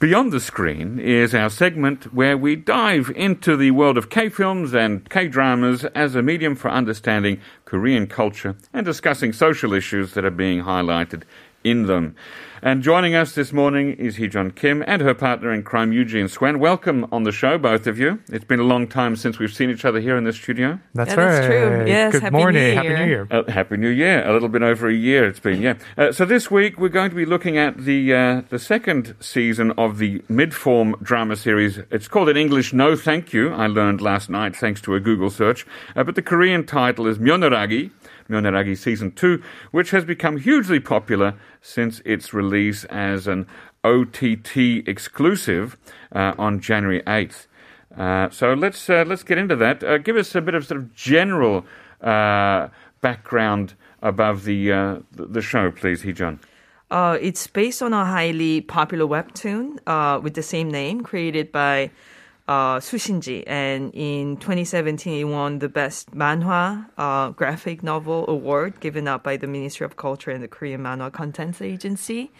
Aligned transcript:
Beyond 0.00 0.32
the 0.32 0.40
Screen 0.40 0.98
is 0.98 1.34
our 1.34 1.50
segment 1.50 2.14
where 2.14 2.34
we 2.34 2.56
dive 2.56 3.12
into 3.14 3.54
the 3.54 3.72
world 3.72 3.98
of 3.98 4.08
K 4.08 4.30
films 4.30 4.72
and 4.72 5.06
K 5.10 5.28
dramas 5.28 5.84
as 5.94 6.14
a 6.14 6.22
medium 6.22 6.56
for 6.56 6.70
understanding 6.70 7.38
Korean 7.66 8.06
culture 8.06 8.56
and 8.72 8.86
discussing 8.86 9.34
social 9.34 9.74
issues 9.74 10.14
that 10.14 10.24
are 10.24 10.30
being 10.30 10.62
highlighted 10.62 11.24
in 11.64 11.86
them. 11.86 12.14
And 12.62 12.82
joining 12.82 13.14
us 13.14 13.34
this 13.34 13.54
morning 13.54 13.92
is 13.94 14.18
Heejun 14.18 14.54
Kim 14.54 14.84
and 14.86 15.00
her 15.00 15.14
partner 15.14 15.50
in 15.50 15.62
crime, 15.62 15.92
Eugene 15.94 16.28
Swen. 16.28 16.58
Welcome 16.58 17.06
on 17.10 17.22
the 17.22 17.32
show, 17.32 17.56
both 17.56 17.86
of 17.86 17.98
you. 17.98 18.18
It's 18.30 18.44
been 18.44 18.60
a 18.60 18.64
long 18.64 18.86
time 18.86 19.16
since 19.16 19.38
we've 19.38 19.52
seen 19.52 19.70
each 19.70 19.86
other 19.86 19.98
here 19.98 20.18
in 20.18 20.24
the 20.24 20.32
studio. 20.34 20.78
That's 20.94 21.12
Yeah, 21.14 21.20
right. 21.22 21.32
that's 21.32 21.46
true. 21.46 21.84
Yes, 21.86 22.12
Good 22.12 22.22
Happy 22.22 22.34
New 22.36 22.38
morning. 22.42 22.62
Year. 22.62 22.74
Happy 22.74 22.88
New 22.88 23.04
Year. 23.06 23.28
Uh, 23.30 23.50
Happy 23.50 23.76
New 23.78 23.88
Year! 23.88 24.28
A 24.28 24.32
little 24.34 24.50
bit 24.50 24.62
over 24.62 24.88
a 24.90 24.94
year 24.94 25.26
it's 25.26 25.40
been, 25.40 25.62
yeah. 25.62 25.74
Uh, 25.96 26.12
so 26.12 26.26
this 26.26 26.50
week 26.50 26.78
we're 26.78 26.90
going 26.90 27.08
to 27.08 27.16
be 27.16 27.24
looking 27.24 27.56
at 27.56 27.78
the 27.78 28.12
uh, 28.12 28.42
the 28.50 28.58
second 28.58 29.14
season 29.20 29.70
of 29.78 29.96
the 29.96 30.22
mid-form 30.28 30.96
drama 31.02 31.36
series. 31.36 31.78
It's 31.90 32.08
called 32.08 32.28
in 32.28 32.36
English 32.36 32.74
"No 32.74 32.94
Thank 32.94 33.32
You." 33.32 33.54
I 33.54 33.68
learned 33.68 34.02
last 34.02 34.28
night 34.28 34.54
thanks 34.54 34.82
to 34.82 34.94
a 34.94 35.00
Google 35.00 35.30
search, 35.30 35.66
uh, 35.96 36.04
but 36.04 36.14
the 36.14 36.22
Korean 36.22 36.66
title 36.66 37.06
is 37.06 37.16
Myoneragi. 37.18 37.90
Myoneragi 38.30 38.78
Season 38.78 39.12
2, 39.12 39.42
which 39.70 39.90
has 39.90 40.04
become 40.04 40.38
hugely 40.38 40.80
popular 40.80 41.34
since 41.60 42.00
its 42.04 42.32
release 42.32 42.84
as 42.84 43.26
an 43.26 43.46
OTT 43.84 44.86
exclusive 44.86 45.76
uh, 46.12 46.34
on 46.38 46.60
January 46.60 47.02
8th. 47.02 47.46
Uh, 47.96 48.30
so 48.30 48.54
let's 48.54 48.88
uh, 48.88 49.04
let's 49.06 49.22
get 49.22 49.36
into 49.36 49.56
that. 49.56 49.82
Uh, 49.82 49.98
give 49.98 50.16
us 50.16 50.34
a 50.34 50.40
bit 50.40 50.54
of 50.54 50.64
sort 50.64 50.80
of 50.80 50.94
general 50.94 51.64
uh, 52.00 52.68
background 53.00 53.74
above 54.00 54.44
the 54.44 54.72
uh, 54.72 54.98
the 55.12 55.26
the 55.26 55.42
show, 55.42 55.70
please. 55.70 56.06
Uh, 56.90 57.18
it's 57.20 57.46
based 57.46 57.82
on 57.82 57.92
a 57.92 58.04
highly 58.04 58.60
popular 58.60 59.06
webtoon 59.06 60.22
with 60.22 60.34
the 60.34 60.42
same 60.42 60.70
name, 60.70 61.02
created 61.02 61.50
by 61.50 61.90
uh, 62.50 62.80
Su 62.80 62.96
Shinji, 62.98 63.44
and 63.46 63.90
in 63.94 64.36
2017 64.38 65.12
he 65.14 65.24
won 65.24 65.60
the 65.60 65.68
best 65.68 66.10
manhwa 66.12 66.84
uh, 66.98 67.30
graphic 67.30 67.82
novel 67.82 68.24
award 68.28 68.80
given 68.80 69.06
out 69.08 69.22
by 69.22 69.36
the 69.36 69.46
Ministry 69.46 69.84
of 69.86 69.96
Culture 69.96 70.30
and 70.32 70.42
the 70.42 70.48
Korean 70.48 70.82
Manhwa 70.82 71.10
Contents 71.12 71.62
Agency. 71.62 72.30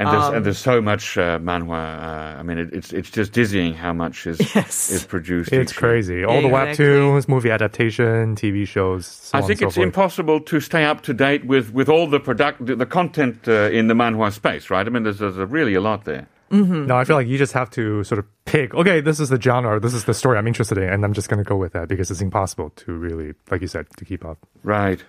And 0.00 0.06
there's, 0.12 0.24
Um, 0.26 0.34
and 0.36 0.46
there's 0.46 0.58
so 0.72 0.80
much 0.80 1.18
uh, 1.18 1.40
manhwa. 1.40 1.74
Uh, 1.74 2.38
I 2.40 2.42
mean, 2.44 2.58
it, 2.58 2.68
it's 2.72 2.92
it's 2.92 3.10
just 3.10 3.32
dizzying 3.32 3.74
how 3.74 3.92
much 3.92 4.28
is 4.28 4.38
Yes. 4.54 4.90
is 4.96 5.02
produced. 5.04 5.52
It's 5.52 5.72
each 5.72 5.76
year. 5.82 5.90
crazy. 5.90 6.24
All 6.24 6.40
the 6.40 6.46
Exactly. 6.46 6.84
webtoons, 6.86 7.26
movie 7.28 7.50
adaptation, 7.50 8.36
TV 8.36 8.64
shows. 8.64 9.06
So 9.06 9.36
I 9.38 9.42
on 9.42 9.48
think 9.48 9.60
and 9.60 9.68
it's 9.70 9.74
forth. 9.74 9.84
impossible 9.90 10.38
to 10.50 10.60
stay 10.60 10.84
up 10.84 11.00
to 11.02 11.12
date 11.12 11.42
with, 11.52 11.72
with 11.74 11.88
all 11.88 12.06
the 12.06 12.20
product, 12.20 12.64
the 12.64 12.86
content 12.86 13.48
uh, 13.48 13.70
in 13.78 13.88
the 13.88 13.94
manhwa 13.94 14.30
space, 14.32 14.70
right? 14.70 14.86
I 14.86 14.90
mean, 14.90 15.02
there's, 15.02 15.18
there's 15.18 15.34
really 15.58 15.74
a 15.74 15.80
lot 15.80 16.04
there. 16.04 16.28
No, 16.50 16.96
I 16.96 17.04
feel 17.04 17.16
like 17.16 17.26
you 17.26 17.38
just 17.38 17.52
have 17.52 17.70
to 17.70 18.02
sort 18.04 18.18
of 18.18 18.26
pick. 18.44 18.74
Okay, 18.74 19.00
this 19.00 19.20
is 19.20 19.28
the 19.28 19.40
genre. 19.40 19.78
This 19.78 19.94
is 19.94 20.04
the 20.04 20.14
story 20.14 20.38
I'm 20.38 20.46
interested 20.46 20.78
in, 20.78 20.88
and 20.88 21.04
I'm 21.04 21.12
just 21.12 21.28
going 21.28 21.42
to 21.42 21.48
go 21.48 21.56
with 21.56 21.72
that 21.72 21.88
because 21.88 22.10
it's 22.10 22.20
impossible 22.20 22.70
to 22.70 22.92
really, 22.92 23.34
like 23.50 23.60
you 23.60 23.68
said, 23.68 23.86
to 23.96 24.04
keep 24.04 24.24
up. 24.24 24.38
Right. 24.62 25.02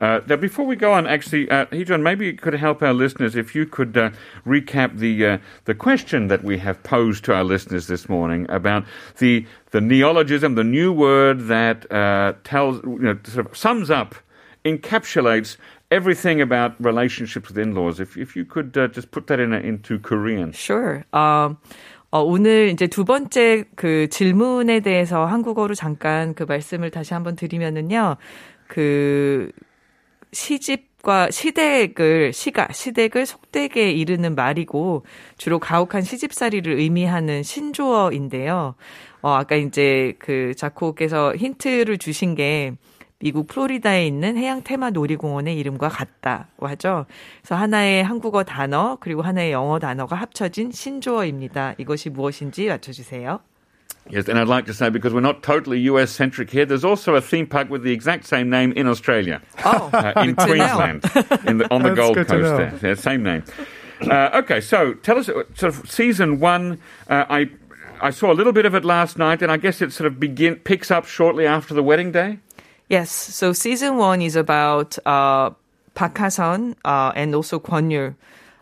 Uh, 0.00 0.20
now, 0.28 0.36
before 0.36 0.66
we 0.66 0.76
go 0.76 0.92
on, 0.92 1.06
actually, 1.06 1.50
uh, 1.50 1.64
Heejun, 1.66 2.02
maybe 2.02 2.26
you 2.26 2.34
could 2.34 2.54
help 2.54 2.82
our 2.82 2.92
listeners 2.92 3.34
if 3.34 3.54
you 3.54 3.64
could 3.64 3.96
uh, 3.96 4.10
recap 4.46 4.98
the 4.98 5.26
uh, 5.26 5.38
the 5.64 5.74
question 5.74 6.28
that 6.28 6.44
we 6.44 6.58
have 6.58 6.82
posed 6.82 7.24
to 7.24 7.34
our 7.34 7.44
listeners 7.44 7.86
this 7.86 8.08
morning 8.08 8.46
about 8.50 8.84
the 9.18 9.46
the 9.70 9.80
neologism, 9.80 10.54
the 10.54 10.64
new 10.64 10.92
word 10.92 11.48
that 11.48 11.90
uh, 11.90 12.34
tells, 12.44 12.82
you 12.84 12.98
know, 12.98 13.18
sort 13.24 13.46
of 13.46 13.56
sums 13.56 13.90
up, 13.90 14.14
encapsulates 14.66 15.56
everything 15.90 16.40
about 16.40 16.74
relationships 16.80 17.48
with 17.48 17.58
in-laws. 17.58 18.00
If 18.00 18.16
if 18.16 18.36
you 18.36 18.44
could 18.44 18.76
uh, 18.76 18.88
just 18.88 19.10
put 19.10 19.26
that 19.28 19.40
in 19.40 19.52
a, 19.52 19.58
into 19.58 19.98
Korean. 19.98 20.52
Sure. 20.52 21.04
어, 21.12 21.56
어, 22.10 22.22
오늘 22.22 22.68
이제 22.68 22.86
두 22.86 23.04
번째 23.04 23.64
그 23.74 24.08
질문에 24.08 24.80
대해서 24.80 25.26
한국어로 25.26 25.74
잠깐 25.74 26.34
그 26.34 26.44
말씀을 26.44 26.90
다시 26.90 27.14
한번 27.14 27.36
드리면은요. 27.36 28.16
그 28.68 29.50
시집과 30.32 31.30
시댁을 31.30 32.32
시가 32.32 32.68
시댁을 32.72 33.26
속되게 33.26 33.90
이르는 33.92 34.34
말이고 34.34 35.04
주로 35.38 35.58
가혹한 35.58 36.02
시집살이를 36.02 36.78
의미하는 36.78 37.42
신조어인데요. 37.42 38.74
어 39.22 39.30
아까 39.32 39.56
이제 39.56 40.14
그 40.18 40.52
자코께서 40.56 41.34
힌트를 41.34 41.98
주신 41.98 42.34
게 42.34 42.74
미국 43.25 43.47
플로리다에 43.47 44.05
있는 44.07 44.37
해양 44.37 44.63
테마 44.63 44.89
놀이공원의 44.91 45.57
이름과 45.59 45.89
같다고 45.89 46.67
하죠. 46.67 47.05
그래서 47.41 47.55
하나의 47.55 48.03
한국어 48.03 48.43
단어 48.43 48.97
그리고 48.99 49.21
하나의 49.21 49.51
영어 49.51 49.79
단어가 49.79 50.15
합쳐진 50.15 50.71
신조어입니다. 50.71 51.75
이것이 51.77 52.09
무엇인지 52.09 52.67
맞춰주세요. 52.67 53.39
Yes, 54.09 54.27
and 54.27 54.39
I'd 54.39 54.47
like 54.47 54.65
to 54.65 54.73
say 54.73 54.89
because 54.89 55.13
we're 55.13 55.21
not 55.21 55.43
totally 55.43 55.77
US 55.81 56.11
centric 56.11 56.49
here, 56.49 56.65
there's 56.65 56.83
also 56.83 57.13
a 57.15 57.21
theme 57.21 57.45
park 57.45 57.69
with 57.69 57.83
the 57.83 57.91
exact 57.93 58.25
same 58.25 58.49
name 58.49 58.73
in 58.75 58.87
Australia. 58.87 59.41
Oh, 59.63 59.91
uh, 59.93 60.13
in 60.23 60.33
good 60.33 60.47
to 60.47 60.55
know. 60.55 60.75
Queensland, 60.75 61.03
in 61.47 61.57
the, 61.59 61.67
on 61.71 61.83
the 61.83 61.89
That's 61.89 61.99
Gold 61.99 62.15
good 62.15 62.27
to 62.29 62.33
Coast. 62.33 62.43
know. 62.43 62.57
There, 62.79 62.89
yeah, 62.89 62.95
same 62.95 63.21
name. 63.21 63.43
Uh, 64.01 64.41
okay, 64.41 64.59
so 64.59 64.95
tell 64.95 65.19
us, 65.19 65.29
uh, 65.29 65.43
sort 65.53 65.75
of 65.75 65.87
season 65.89 66.39
one. 66.39 66.79
Uh, 67.07 67.25
I 67.29 67.49
I 68.01 68.09
saw 68.09 68.31
a 68.31 68.35
little 68.35 68.51
bit 68.53 68.65
of 68.65 68.73
it 68.73 68.83
last 68.83 69.19
night, 69.19 69.43
and 69.43 69.51
I 69.51 69.57
guess 69.57 69.79
it 69.83 69.93
sort 69.93 70.07
of 70.07 70.19
begin 70.19 70.55
picks 70.55 70.89
up 70.89 71.05
shortly 71.05 71.45
after 71.45 71.75
the 71.75 71.83
wedding 71.83 72.11
day. 72.11 72.39
Yes. 72.88 73.10
So 73.10 73.52
season 73.52 73.96
one 73.96 74.22
is 74.22 74.36
about 74.36 74.96
uh, 75.04 75.50
Park 75.94 76.18
Ha-sun 76.18 76.76
uh, 76.84 77.12
and 77.16 77.34
also 77.34 77.58
Kwon 77.58 77.90
Yul, 77.90 78.14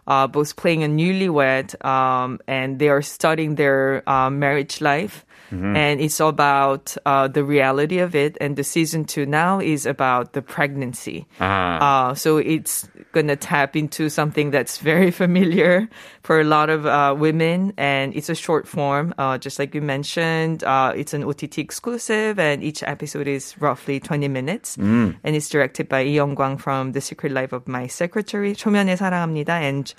uh, 0.06 0.26
both 0.26 0.56
playing 0.56 0.82
a 0.82 0.88
newlywed, 0.88 1.84
um, 1.84 2.40
and 2.46 2.78
they 2.78 2.88
are 2.88 3.02
studying 3.02 3.56
their 3.56 4.08
uh, 4.08 4.30
marriage 4.30 4.80
life. 4.80 5.26
And 5.53 5.99
it's 5.99 6.19
about 6.19 6.95
uh, 7.05 7.27
the 7.27 7.43
reality 7.43 7.99
of 7.99 8.13
it. 8.13 8.37
And 8.39 8.55
the 8.55 8.63
season 8.63 9.05
two 9.05 9.25
now 9.25 9.59
is 9.59 9.85
about 9.85 10.33
the 10.33 10.41
pregnancy. 10.41 11.25
Ah. 11.39 12.09
Uh, 12.09 12.13
so 12.13 12.37
it's 12.37 12.87
gonna 13.11 13.35
tap 13.35 13.75
into 13.75 14.09
something 14.09 14.51
that's 14.51 14.77
very 14.77 15.11
familiar 15.11 15.89
for 16.21 16.39
a 16.39 16.43
lot 16.43 16.69
of 16.69 16.85
uh, 16.85 17.15
women, 17.17 17.73
and 17.77 18.15
it's 18.15 18.29
a 18.29 18.35
short 18.35 18.67
form, 18.67 19.13
uh, 19.17 19.37
just 19.37 19.57
like 19.57 19.73
you 19.73 19.81
mentioned. 19.81 20.63
Uh, 20.63 20.93
it's 20.95 21.13
an 21.13 21.23
OTT 21.23 21.57
exclusive, 21.57 22.37
and 22.37 22.63
each 22.63 22.83
episode 22.83 23.27
is 23.27 23.57
roughly 23.59 23.99
20 23.99 24.27
minutes, 24.27 24.77
and 24.77 25.35
it's 25.35 25.49
directed 25.49 25.89
by 25.89 26.03
Lee 26.03 26.13
Young-kwang 26.13 26.57
from 26.57 26.91
The 26.91 27.01
Secret 27.01 27.31
Life 27.31 27.53
of 27.53 27.67
My 27.67 27.87
Secretary, 27.87 28.53
초면에 28.53 28.95
사랑합니다, 28.95 29.57
and 29.61 29.93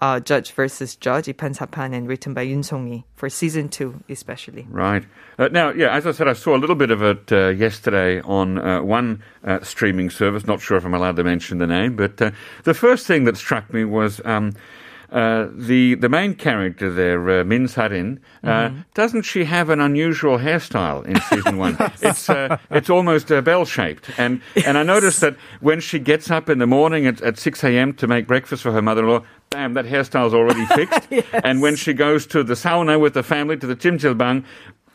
uh, 0.00 0.20
Judge 0.20 0.52
versus 0.52 0.96
Judge, 0.96 1.26
Ipan 1.26 1.56
Sapan, 1.56 1.94
and 1.94 2.08
written 2.08 2.32
by 2.32 2.42
Yun 2.42 2.62
Songi 2.62 3.04
for 3.16 3.28
season 3.28 3.68
two, 3.68 4.02
especially. 4.08 4.66
Right. 4.70 5.04
Uh, 5.38 5.48
now, 5.48 5.70
yeah, 5.70 5.94
as 5.94 6.06
I 6.06 6.12
said, 6.12 6.28
I 6.28 6.32
saw 6.32 6.56
a 6.56 6.58
little 6.58 6.76
bit 6.76 6.90
of 6.90 7.02
it 7.02 7.30
uh, 7.30 7.48
yesterday 7.48 8.20
on 8.22 8.58
uh, 8.58 8.82
one 8.82 9.22
uh, 9.44 9.60
streaming 9.60 10.10
service. 10.10 10.46
Not 10.46 10.60
sure 10.60 10.76
if 10.76 10.84
I'm 10.84 10.94
allowed 10.94 11.16
to 11.16 11.24
mention 11.24 11.58
the 11.58 11.66
name, 11.66 11.96
but 11.96 12.20
uh, 12.20 12.30
the 12.64 12.74
first 12.74 13.06
thing 13.06 13.24
that 13.24 13.36
struck 13.36 13.72
me 13.72 13.84
was. 13.84 14.20
Um, 14.24 14.54
the 15.12 15.96
the 15.96 16.08
main 16.08 16.36
character 16.36 16.88
there, 16.88 17.42
Min 17.42 17.66
Sarin, 17.66 18.20
mm. 18.44 18.84
doesn't 18.94 19.22
she 19.22 19.42
have 19.42 19.68
an 19.68 19.80
unusual 19.80 20.38
hairstyle 20.38 21.04
in 21.04 21.20
season 21.22 21.58
one? 21.58 21.76
it's 22.00 22.30
it's 22.70 22.88
almost 22.88 23.26
bell 23.42 23.64
shaped, 23.64 24.08
and 24.18 24.40
and 24.64 24.78
I 24.78 24.84
noticed 24.84 25.20
that 25.22 25.34
when 25.58 25.80
she 25.80 25.98
gets 25.98 26.30
up 26.30 26.48
in 26.48 26.60
the 26.60 26.66
morning 26.68 27.08
at, 27.08 27.20
at 27.22 27.38
six 27.38 27.64
a.m. 27.64 27.92
to 27.94 28.06
make 28.06 28.28
breakfast 28.28 28.62
for 28.62 28.70
her 28.70 28.82
mother-in-law, 28.82 29.24
bam, 29.50 29.74
that 29.74 29.84
hairstyle's 29.84 30.32
already 30.32 30.64
fixed. 30.76 31.08
And 31.44 31.60
when 31.60 31.74
she 31.76 31.92
goes 31.92 32.26
to 32.28 32.44
the 32.44 32.54
sauna 32.54 33.00
with 33.00 33.14
the 33.14 33.22
family 33.22 33.56
to 33.56 33.66
the 33.66 33.74
jimjilbang, 33.76 34.44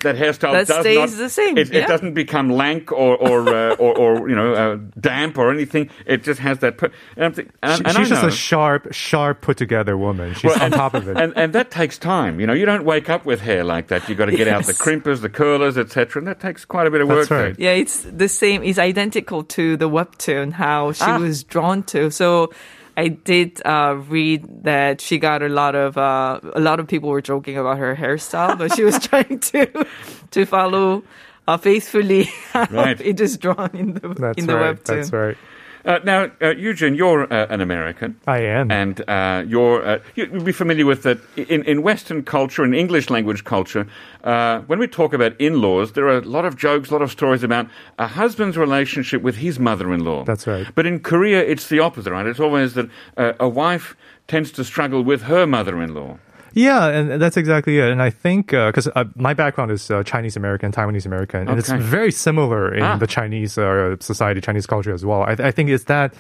that 0.02 0.16
hairstyle 0.18 0.52
That 0.54 0.68
does 0.68 0.82
stays 0.82 1.12
not, 1.14 1.18
the 1.18 1.30
same, 1.30 1.58
It, 1.58 1.74
yeah. 1.74 1.84
it 1.84 1.88
doesn't 1.88 2.14
become 2.14 2.50
lank 2.52 2.92
or 2.92 3.16
or 3.18 3.48
uh, 3.50 3.76
or, 3.80 3.98
or 3.98 4.30
you 4.30 4.36
know 4.36 4.54
uh, 4.54 4.78
damp 5.00 5.38
or 5.38 5.52
anything. 5.52 5.90
It 6.06 6.24
just 6.24 6.40
has 6.42 6.60
that. 6.60 6.78
Per- 6.78 6.92
and 7.16 7.26
I'm 7.26 7.34
think- 7.34 7.52
and, 7.64 7.78
She- 7.78 7.84
and 7.86 7.98
she's 7.98 8.10
just 8.10 8.24
a 8.24 8.30
sharp, 8.30 8.94
sharp, 8.94 9.42
put 9.42 9.58
together 9.58 9.98
woman. 9.98 10.34
She's 10.36 10.44
well, 10.44 10.62
on 10.64 10.72
top 10.72 10.94
of 10.94 11.08
it. 11.08 11.18
And, 11.18 11.34
and 11.36 11.54
that 11.54 11.72
takes 11.72 11.98
time. 11.98 12.40
You 12.40 12.46
know, 12.46 12.54
you 12.54 12.66
don't 12.66 12.86
wake 12.86 13.10
up 13.10 13.26
with 13.26 13.42
hair 13.42 13.64
like 13.64 13.88
that. 13.88 14.08
You've 14.08 14.18
got 14.18 14.26
to 14.26 14.36
get 14.38 14.48
out 14.48 14.66
the 14.66 14.74
crimpers, 14.74 15.22
the 15.22 15.30
curlers, 15.30 15.78
etc. 15.78 16.20
And 16.22 16.28
that 16.28 16.40
takes 16.40 16.66
quite 16.66 16.86
a 16.88 16.92
bit 16.92 17.02
of 17.02 17.08
work. 17.08 17.28
That's 17.28 17.32
right. 17.32 17.56
Yeah, 17.60 17.72
it's 17.72 18.04
the 18.04 18.30
same. 18.30 18.64
It's 18.64 18.78
identical 18.78 19.44
to 19.46 19.76
the 19.76 19.90
webtoon 19.90 20.52
how 20.54 20.92
she 20.92 21.04
Ah. 21.04 21.18
was 21.18 21.44
drawn 21.44 21.84
to. 21.84 22.12
So 22.12 22.52
I 22.98 23.10
did 23.10 23.62
uh, 23.66 23.96
read 24.08 24.64
that 24.64 25.02
she 25.02 25.18
got 25.18 25.42
a 25.44 25.50
lot 25.50 25.76
of 25.76 25.98
uh, 25.98 26.40
a 26.54 26.60
lot 26.62 26.80
of 26.80 26.88
people 26.88 27.10
were 27.10 27.22
joking 27.22 27.58
about 27.58 27.78
her 27.78 27.96
hairstyle, 27.96 28.58
but 28.58 28.74
she 28.76 28.84
was 28.84 29.00
trying 29.08 29.40
to 29.52 29.86
to 30.32 30.46
follow 30.46 31.04
uh, 31.48 31.58
faithfully 31.58 32.24
how 32.52 32.66
Right. 32.72 33.00
it 33.02 33.20
is 33.20 33.38
drawn 33.38 33.70
in 33.74 33.94
the 33.96 34.08
That's 34.16 34.38
in 34.38 34.48
the 34.48 34.56
right. 34.56 34.76
webtoon. 34.78 34.96
That's 34.96 35.12
right. 35.12 35.38
Uh, 35.86 36.00
now, 36.04 36.32
uh, 36.42 36.50
Eugene, 36.50 36.96
you're 36.96 37.32
uh, 37.32 37.46
an 37.50 37.62
American. 37.62 38.20
I 38.26 38.40
am. 38.40 38.72
And 38.72 39.08
uh, 39.08 39.44
you're, 39.48 39.86
uh, 39.86 40.00
you'd 40.16 40.44
be 40.44 40.52
familiar 40.52 40.86
with 40.86 41.04
that 41.04 41.20
in, 41.38 41.64
in 41.64 41.84
Western 41.84 42.24
culture, 42.24 42.66
in 42.66 42.74
English 42.74 43.12
language 43.12 43.44
culture, 43.44 43.88
uh, 44.24 44.62
when 44.62 44.80
we 44.80 44.88
talk 44.88 45.14
about 45.14 45.40
in 45.40 45.62
laws, 45.62 45.92
there 45.94 46.08
are 46.08 46.18
a 46.18 46.22
lot 46.22 46.44
of 46.44 46.58
jokes, 46.58 46.90
a 46.90 46.94
lot 46.94 47.04
of 47.04 47.12
stories 47.12 47.44
about 47.44 47.68
a 48.00 48.08
husband's 48.08 48.58
relationship 48.58 49.22
with 49.22 49.36
his 49.38 49.60
mother 49.60 49.94
in 49.94 50.04
law. 50.04 50.24
That's 50.24 50.48
right. 50.48 50.68
But 50.74 50.88
in 50.88 51.00
Korea, 51.00 51.40
it's 51.40 51.70
the 51.70 51.80
opposite, 51.80 52.12
right? 52.12 52.26
It's 52.26 52.40
always 52.40 52.74
that 52.74 52.90
uh, 53.16 53.34
a 53.40 53.48
wife 53.48 53.96
tends 54.28 54.52
to 54.54 54.64
struggle 54.64 55.04
with 55.04 55.24
her 55.24 55.46
mother 55.46 55.82
in 55.84 55.94
law. 55.94 56.18
Yeah, 56.56 56.88
and 56.88 57.22
that's 57.22 57.36
exactly 57.38 57.78
it. 57.80 57.90
And 57.92 58.02
I 58.02 58.10
think 58.10 58.48
because 58.48 58.88
uh, 58.96 59.04
my 59.16 59.34
background 59.34 59.72
is 59.72 59.92
uh, 59.92 60.04
Chinese 60.04 60.36
American, 60.38 60.72
Taiwanese 60.72 61.06
American, 61.06 61.48
and 61.50 61.60
it's 61.60 61.70
very 61.70 62.12
similar 62.12 62.74
in 62.74 62.82
Ah. 62.82 62.98
the 62.98 63.08
Chinese 63.08 63.58
uh, 63.58 63.98
society, 64.00 64.40
Chinese 64.42 64.66
culture 64.66 64.94
as 64.94 65.04
well. 65.06 65.24
I, 65.24 65.34
I 65.50 65.52
think 65.52 65.70
it's 65.70 65.84
that 65.86 66.14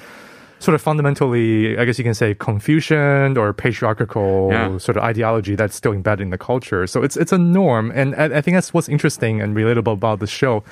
sort 0.60 0.76
of 0.76 0.82
fundamentally, 0.82 1.78
I 1.78 1.86
guess 1.86 1.98
you 1.98 2.04
can 2.04 2.14
say, 2.14 2.36
Confucian 2.36 3.38
or 3.38 3.54
patriarchal 3.54 4.50
Yeah. 4.52 4.78
sort 4.78 4.98
of 4.98 5.04
ideology 5.04 5.56
that's 5.56 5.76
still 5.76 5.94
embedded 5.94 6.24
in 6.26 6.30
the 6.32 6.38
culture. 6.38 6.86
So 6.88 7.02
it's 7.04 7.16
it's 7.18 7.32
a 7.32 7.38
norm, 7.38 7.92
and 7.96 8.14
I, 8.16 8.26
I 8.38 8.42
think 8.42 8.56
that's 8.56 8.74
what's 8.74 8.90
interesting 8.90 9.42
and 9.42 9.56
relatable 9.56 9.94
about 9.94 10.20
the 10.20 10.28
show, 10.28 10.64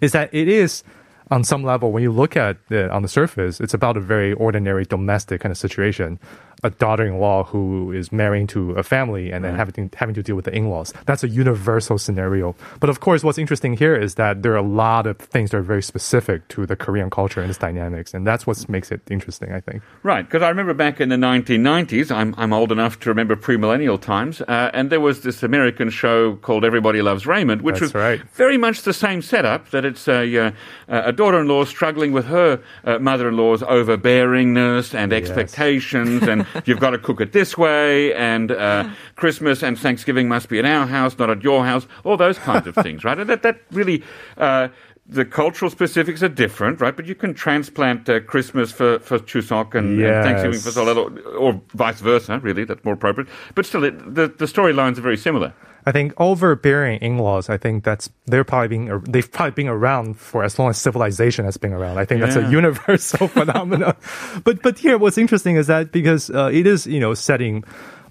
is 0.00 0.12
that 0.12 0.28
it 0.32 0.48
is. 0.48 0.82
On 1.30 1.42
some 1.42 1.64
level, 1.64 1.90
when 1.90 2.04
you 2.04 2.12
look 2.12 2.36
at 2.36 2.56
it 2.70 2.88
on 2.90 3.02
the 3.02 3.08
surface, 3.08 3.60
it's 3.60 3.74
about 3.74 3.96
a 3.96 4.00
very 4.00 4.32
ordinary 4.34 4.84
domestic 4.84 5.40
kind 5.40 5.50
of 5.50 5.58
situation. 5.58 6.20
A 6.64 6.70
daughter-in-law 6.70 7.44
who 7.44 7.92
is 7.92 8.10
marrying 8.10 8.46
to 8.46 8.70
a 8.72 8.82
family 8.82 9.30
and 9.30 9.44
then 9.44 9.54
having 9.56 9.90
having 9.96 10.14
to 10.14 10.22
deal 10.22 10.36
with 10.36 10.46
the 10.46 10.54
in-laws. 10.56 10.94
That's 11.04 11.22
a 11.22 11.28
universal 11.28 11.98
scenario. 11.98 12.56
But 12.80 12.88
of 12.88 13.00
course, 13.00 13.22
what's 13.22 13.36
interesting 13.36 13.76
here 13.76 13.94
is 13.94 14.14
that 14.14 14.42
there 14.42 14.52
are 14.52 14.56
a 14.56 14.62
lot 14.62 15.06
of 15.06 15.18
things 15.18 15.50
that 15.50 15.58
are 15.58 15.62
very 15.62 15.82
specific 15.82 16.48
to 16.48 16.64
the 16.64 16.74
Korean 16.74 17.10
culture 17.10 17.42
and 17.42 17.50
its 17.50 17.58
dynamics, 17.58 18.14
and 18.14 18.26
that's 18.26 18.46
what 18.46 18.66
makes 18.70 18.90
it 18.90 19.02
interesting. 19.10 19.52
I 19.52 19.60
think. 19.60 19.82
Right, 20.02 20.24
because 20.24 20.42
I 20.42 20.48
remember 20.48 20.72
back 20.72 20.98
in 20.98 21.10
the 21.10 21.16
1990s, 21.16 22.10
I'm, 22.10 22.34
I'm 22.38 22.54
old 22.54 22.72
enough 22.72 23.00
to 23.00 23.10
remember 23.10 23.36
pre-millennial 23.36 23.98
times, 23.98 24.40
uh, 24.40 24.70
and 24.72 24.90
there 24.90 25.00
was 25.00 25.20
this 25.22 25.42
American 25.42 25.90
show 25.90 26.36
called 26.36 26.64
Everybody 26.64 27.02
Loves 27.02 27.26
Raymond, 27.26 27.62
which 27.62 27.80
That's 27.80 27.92
was 27.92 27.94
right. 27.94 28.22
very 28.32 28.56
much 28.56 28.82
the 28.82 28.94
same 28.94 29.20
setup, 29.20 29.70
that 29.70 29.84
it's 29.84 30.08
a, 30.08 30.38
uh, 30.38 30.52
a 30.88 31.12
daughter-in-law 31.16 31.64
struggling 31.64 32.12
with 32.12 32.26
her 32.26 32.60
uh, 32.84 32.98
mother-in-law's 32.98 33.62
overbearingness 33.62 34.94
and 34.94 35.12
expectations, 35.12 36.22
and 36.22 36.46
you've 36.64 36.80
got 36.80 36.90
to 36.90 36.98
cook 36.98 37.20
it 37.20 37.32
this 37.32 37.56
way, 37.58 38.14
and 38.14 38.52
uh, 38.52 38.88
Christmas 39.16 39.62
and 39.62 39.78
Thanksgiving 39.78 40.28
must 40.28 40.48
be 40.48 40.58
at 40.58 40.64
our 40.64 40.86
house, 40.86 41.18
not 41.18 41.30
at 41.30 41.42
your 41.42 41.64
house, 41.64 41.86
all 42.04 42.16
those 42.16 42.38
kinds 42.38 42.66
of 42.66 42.74
things, 42.74 43.04
right? 43.04 43.18
And 43.18 43.28
that, 43.28 43.42
that 43.42 43.60
really... 43.70 44.02
Uh, 44.36 44.68
the 45.08 45.24
cultural 45.24 45.70
specifics 45.70 46.22
are 46.22 46.28
different, 46.28 46.80
right? 46.80 46.96
But 46.96 47.06
you 47.06 47.14
can 47.14 47.32
transplant 47.32 48.08
uh, 48.08 48.20
Christmas 48.20 48.72
for, 48.72 48.98
for 48.98 49.18
Chuseok 49.20 49.74
and, 49.74 50.02
and 50.02 50.24
Thanksgiving 50.24 50.58
for 50.58 50.68
Yes. 50.68 50.76
Seollal, 50.76 51.26
or, 51.26 51.36
or 51.36 51.62
vice 51.74 52.00
versa, 52.00 52.40
really. 52.40 52.64
That's 52.64 52.84
more 52.84 52.94
appropriate. 52.94 53.28
But 53.54 53.66
still, 53.66 53.84
it, 53.84 53.98
the, 54.14 54.28
the 54.28 54.46
storylines 54.46 54.98
are 54.98 55.02
very 55.02 55.16
similar. 55.16 55.54
I 55.86 55.92
think 55.92 56.14
overbearing 56.18 56.98
in-laws. 57.00 57.48
I 57.48 57.58
think 57.58 57.84
that's 57.84 58.10
they're 58.26 58.42
probably 58.42 58.68
being 58.68 59.00
they've 59.04 59.30
probably 59.30 59.52
been 59.52 59.68
around 59.68 60.18
for 60.18 60.42
as 60.42 60.58
long 60.58 60.70
as 60.70 60.78
civilization 60.78 61.44
has 61.44 61.56
been 61.56 61.72
around. 61.72 61.98
I 61.98 62.04
think 62.04 62.20
that's 62.20 62.34
a 62.34 62.50
universal 62.50 63.28
phenomenon. 63.38 63.94
But 64.42 64.62
but 64.62 64.78
here, 64.78 64.98
what's 64.98 65.16
interesting 65.16 65.54
is 65.54 65.68
that 65.68 65.92
because 65.92 66.28
uh, 66.30 66.50
it 66.52 66.66
is 66.66 66.88
you 66.88 66.98
know 66.98 67.14
setting 67.14 67.62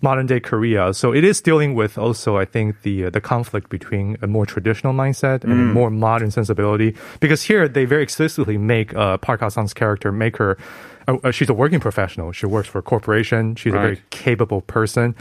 modern 0.01 0.25
day 0.25 0.39
Korea, 0.39 0.93
so 0.93 1.13
it 1.13 1.25
is 1.25 1.41
dealing 1.41 1.75
with 1.75 1.97
also 1.97 2.37
I 2.37 2.45
think 2.45 2.83
the 2.83 3.05
uh, 3.05 3.09
the 3.09 3.19
conflict 3.19 3.69
between 3.69 4.17
a 4.21 4.27
more 4.27 4.45
traditional 4.45 4.93
mindset 4.93 5.43
and 5.43 5.51
a 5.51 5.55
more 5.55 5.89
modern 5.89 6.31
sensibility. 6.31 6.95
Because 7.19 7.43
here 7.43 7.67
they 7.67 7.83
very 7.83 8.03
explicitly 8.03 8.57
make 8.57 8.95
uh, 8.95 9.17
Park 9.17 9.41
Ha-sun's 9.41 9.73
character 9.73 10.13
make 10.13 10.37
her. 10.37 10.57
Uh, 11.09 11.17
uh, 11.25 11.31
she's 11.31 11.49
a 11.49 11.53
working 11.53 11.81
professional. 11.81 12.31
She 12.31 12.45
works 12.45 12.69
for 12.69 12.79
a 12.79 12.81
corporation. 12.81 13.55
She's 13.55 13.73
a 13.73 13.77
very 13.77 14.01
capable 14.11 14.61
person. 14.61 15.13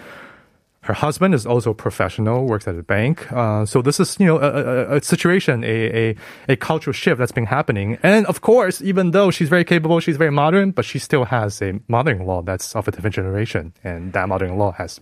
Her 0.84 0.92
husband 0.92 1.34
is 1.34 1.46
also 1.46 1.70
a 1.70 1.74
professional, 1.74 2.44
works 2.44 2.68
at 2.68 2.76
a 2.76 2.82
bank. 2.82 3.32
Uh, 3.32 3.64
so 3.64 3.80
this 3.80 3.98
is, 3.98 4.20
you 4.20 4.26
know, 4.26 4.36
a, 4.38 4.50
a, 4.50 4.96
a 4.96 5.02
situation, 5.02 5.64
a, 5.64 6.10
a, 6.10 6.16
a 6.50 6.56
cultural 6.56 6.92
shift 6.92 7.18
that's 7.18 7.32
been 7.32 7.46
happening. 7.46 7.96
And 8.02 8.26
of 8.26 8.42
course, 8.42 8.82
even 8.82 9.12
though 9.12 9.30
she's 9.30 9.48
very 9.48 9.64
capable, 9.64 9.98
she's 10.00 10.18
very 10.18 10.30
modern, 10.30 10.72
but 10.72 10.84
she 10.84 10.98
still 10.98 11.24
has 11.24 11.62
a 11.62 11.80
mother-in-law 11.88 12.42
that's 12.42 12.76
of 12.76 12.86
a 12.86 12.90
different 12.90 13.14
generation. 13.16 13.72
And 13.82 14.12
that 14.12 14.28
mother-in-law 14.28 14.72
has 14.72 15.00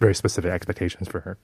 very 0.00 0.14
specific 0.14 0.50
expectations 0.50 1.08
for 1.08 1.20
her. 1.20 1.36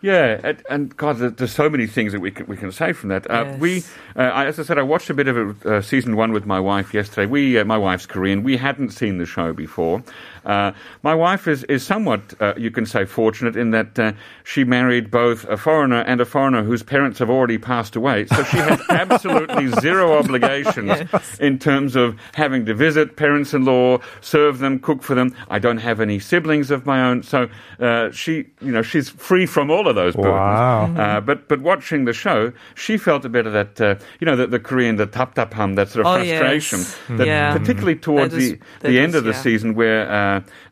Yeah, 0.00 0.38
and, 0.44 0.62
and 0.70 0.96
God, 0.96 1.18
there's 1.18 1.50
so 1.50 1.68
many 1.68 1.88
things 1.88 2.12
that 2.12 2.20
we 2.20 2.30
can, 2.30 2.46
we 2.46 2.56
can 2.56 2.70
say 2.70 2.92
from 2.92 3.08
that. 3.08 3.28
Uh, 3.28 3.46
Yes. 3.46 3.60
We, 3.60 3.82
uh, 4.14 4.22
I, 4.22 4.46
as 4.46 4.60
I 4.60 4.62
said, 4.62 4.78
I 4.78 4.82
watched 4.82 5.10
a 5.10 5.14
bit 5.14 5.26
of 5.26 5.36
it, 5.36 5.66
uh, 5.66 5.82
season 5.82 6.14
one 6.14 6.30
with 6.30 6.46
my 6.46 6.60
wife 6.60 6.94
yesterday. 6.94 7.26
We, 7.26 7.58
uh, 7.58 7.64
my 7.64 7.78
wife's 7.78 8.06
Korean. 8.06 8.44
We 8.44 8.56
hadn't 8.58 8.90
seen 8.90 9.18
the 9.18 9.26
show 9.26 9.52
before. 9.52 10.04
Uh, 10.48 10.72
my 11.02 11.14
wife 11.14 11.46
is 11.46 11.62
is 11.64 11.84
somewhat, 11.86 12.20
uh, 12.40 12.54
you 12.56 12.70
can 12.70 12.86
say, 12.86 13.04
fortunate 13.04 13.54
in 13.56 13.70
that 13.70 13.98
uh, 13.98 14.12
she 14.44 14.64
married 14.64 15.10
both 15.10 15.44
a 15.44 15.56
foreigner 15.56 16.00
and 16.06 16.20
a 16.20 16.24
foreigner 16.24 16.62
whose 16.64 16.82
parents 16.82 17.18
have 17.18 17.30
already 17.30 17.58
passed 17.58 17.94
away. 17.94 18.26
So 18.26 18.42
she 18.44 18.56
has 18.56 18.80
absolutely 18.90 19.68
zero 19.80 20.18
obligations 20.18 20.92
in 21.40 21.58
terms 21.58 21.94
of 21.96 22.16
having 22.34 22.64
to 22.66 22.74
visit 22.74 23.16
parents-in-law, 23.16 23.98
serve 24.22 24.58
them, 24.58 24.78
cook 24.78 25.02
for 25.02 25.14
them. 25.14 25.34
I 25.50 25.58
don't 25.58 25.78
have 25.78 26.00
any 26.00 26.18
siblings 26.18 26.70
of 26.70 26.86
my 26.86 27.02
own, 27.08 27.22
so 27.22 27.48
uh, 27.78 28.10
she, 28.10 28.46
you 28.60 28.72
know, 28.72 28.82
she's 28.82 29.08
free 29.10 29.46
from 29.46 29.70
all 29.70 29.86
of 29.86 29.94
those 29.96 30.14
burdens. 30.16 30.32
Wow. 30.32 30.94
Uh, 30.96 31.20
but 31.20 31.48
but 31.48 31.60
watching 31.60 32.06
the 32.06 32.12
show, 32.14 32.52
she 32.74 32.96
felt 32.96 33.24
a 33.24 33.28
bit 33.28 33.46
of 33.46 33.52
that, 33.52 33.80
uh, 33.80 33.94
you 34.20 34.24
know, 34.24 34.34
the, 34.36 34.46
the 34.46 34.58
Korean, 34.58 34.96
the 34.96 35.06
tap 35.06 35.34
tap 35.34 35.52
hum, 35.52 35.74
that 35.74 35.88
sort 35.90 36.06
of 36.06 36.12
Oh, 36.12 36.16
yes. 36.22 36.38
frustration. 36.40 37.16
That 37.18 37.26
Yeah. 37.26 37.52
particularly 37.56 37.96
towards 37.96 38.32
That 38.34 38.40
is- 38.42 38.52
the, 38.52 38.58
that 38.80 38.88
the 38.88 38.98
end 38.98 39.10
is, 39.10 39.16
of 39.16 39.24
the 39.24 39.30
yeah. 39.32 39.42
season, 39.42 39.74
where 39.74 40.08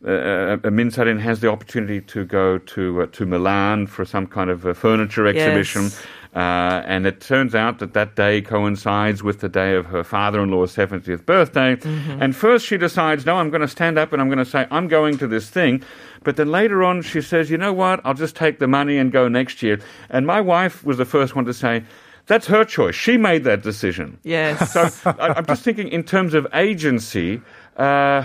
uh, 0.05 0.11
uh, 0.11 0.57
uh, 0.65 0.71
Min 0.71 0.91
Sarin 0.91 1.21
has 1.21 1.41
the 1.41 1.51
opportunity 1.51 2.01
to 2.01 2.25
go 2.25 2.59
to 2.59 3.03
uh, 3.03 3.07
to 3.07 3.27
Milan 3.27 3.87
for 3.87 4.05
some 4.05 4.27
kind 4.27 4.51
of 4.51 4.67
uh, 4.67 4.75
furniture 4.75 5.27
exhibition. 5.27 5.85
Yes. 5.85 6.07
Uh, 6.37 6.83
and 6.87 7.07
it 7.07 7.23
turns 7.23 7.55
out 7.55 7.79
that 7.79 7.95
that 7.95 8.15
day 8.15 8.43
coincides 8.43 9.23
with 9.23 9.41
the 9.41 9.49
day 9.49 9.75
of 9.75 9.87
her 9.87 10.05
father-in-law's 10.05 10.77
70th 10.77 11.25
birthday. 11.25 11.77
Mm-hmm. 11.77 12.23
And 12.23 12.37
first 12.37 12.67
she 12.67 12.77
decides, 12.77 13.25
no, 13.25 13.37
I'm 13.37 13.49
going 13.49 13.63
to 13.63 13.69
stand 13.69 13.97
up 13.97 14.13
and 14.13 14.21
I'm 14.21 14.29
going 14.29 14.45
to 14.45 14.45
say, 14.45 14.67
I'm 14.71 14.87
going 14.87 15.17
to 15.17 15.27
this 15.27 15.49
thing. 15.49 15.83
But 16.25 16.37
then 16.37 16.51
later 16.51 16.85
on 16.85 17.01
she 17.01 17.23
says, 17.23 17.51
you 17.51 17.57
know 17.57 17.73
what? 17.73 18.03
I'll 18.05 18.13
just 18.13 18.37
take 18.37 18.59
the 18.59 18.69
money 18.69 18.99
and 18.99 19.11
go 19.11 19.29
next 19.29 19.63
year. 19.63 19.81
And 20.11 20.27
my 20.27 20.43
wife 20.43 20.85
was 20.85 20.99
the 20.99 21.07
first 21.07 21.35
one 21.35 21.47
to 21.47 21.55
say, 21.55 21.85
that's 22.27 22.47
her 22.49 22.67
choice. 22.67 22.95
She 22.95 23.17
made 23.17 23.45
that 23.45 23.63
decision. 23.63 24.19
Yes. 24.23 24.73
So 24.73 24.91
I, 25.07 25.29
I'm 25.39 25.47
just 25.47 25.63
thinking 25.63 25.89
in 25.89 26.03
terms 26.03 26.35
of 26.35 26.47
agency, 26.53 27.41
uh, 27.79 28.25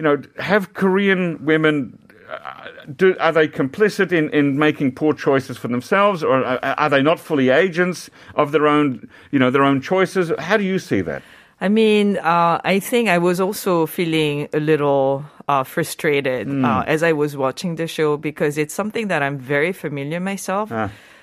you 0.00 0.04
know, 0.04 0.16
have 0.38 0.72
Korean 0.72 1.44
women. 1.44 1.98
Uh, 2.30 2.68
do, 2.96 3.14
are 3.20 3.32
they 3.32 3.46
complicit 3.46 4.12
in, 4.12 4.30
in 4.30 4.56
making 4.56 4.94
poor 4.94 5.12
choices 5.12 5.58
for 5.58 5.68
themselves, 5.68 6.24
or 6.24 6.42
are, 6.42 6.58
are 6.62 6.88
they 6.88 7.02
not 7.02 7.20
fully 7.20 7.50
agents 7.50 8.08
of 8.34 8.52
their 8.52 8.66
own, 8.66 9.06
you 9.30 9.38
know, 9.38 9.50
their 9.50 9.62
own 9.62 9.82
choices? 9.82 10.32
How 10.38 10.56
do 10.56 10.64
you 10.64 10.78
see 10.78 11.02
that? 11.02 11.22
I 11.60 11.68
mean, 11.68 12.16
uh, 12.16 12.62
I 12.64 12.80
think 12.80 13.10
I 13.10 13.18
was 13.18 13.40
also 13.40 13.84
feeling 13.84 14.48
a 14.54 14.60
little 14.60 15.22
uh, 15.48 15.64
frustrated 15.64 16.48
uh, 16.64 16.84
as 16.86 17.02
I 17.02 17.12
was 17.12 17.36
watching 17.36 17.76
the 17.76 17.86
show 17.86 18.16
because 18.16 18.56
it's 18.56 18.72
something 18.72 19.08
that 19.08 19.22
I'm 19.22 19.36
very 19.36 19.74
familiar 19.74 20.18
myself. 20.18 20.72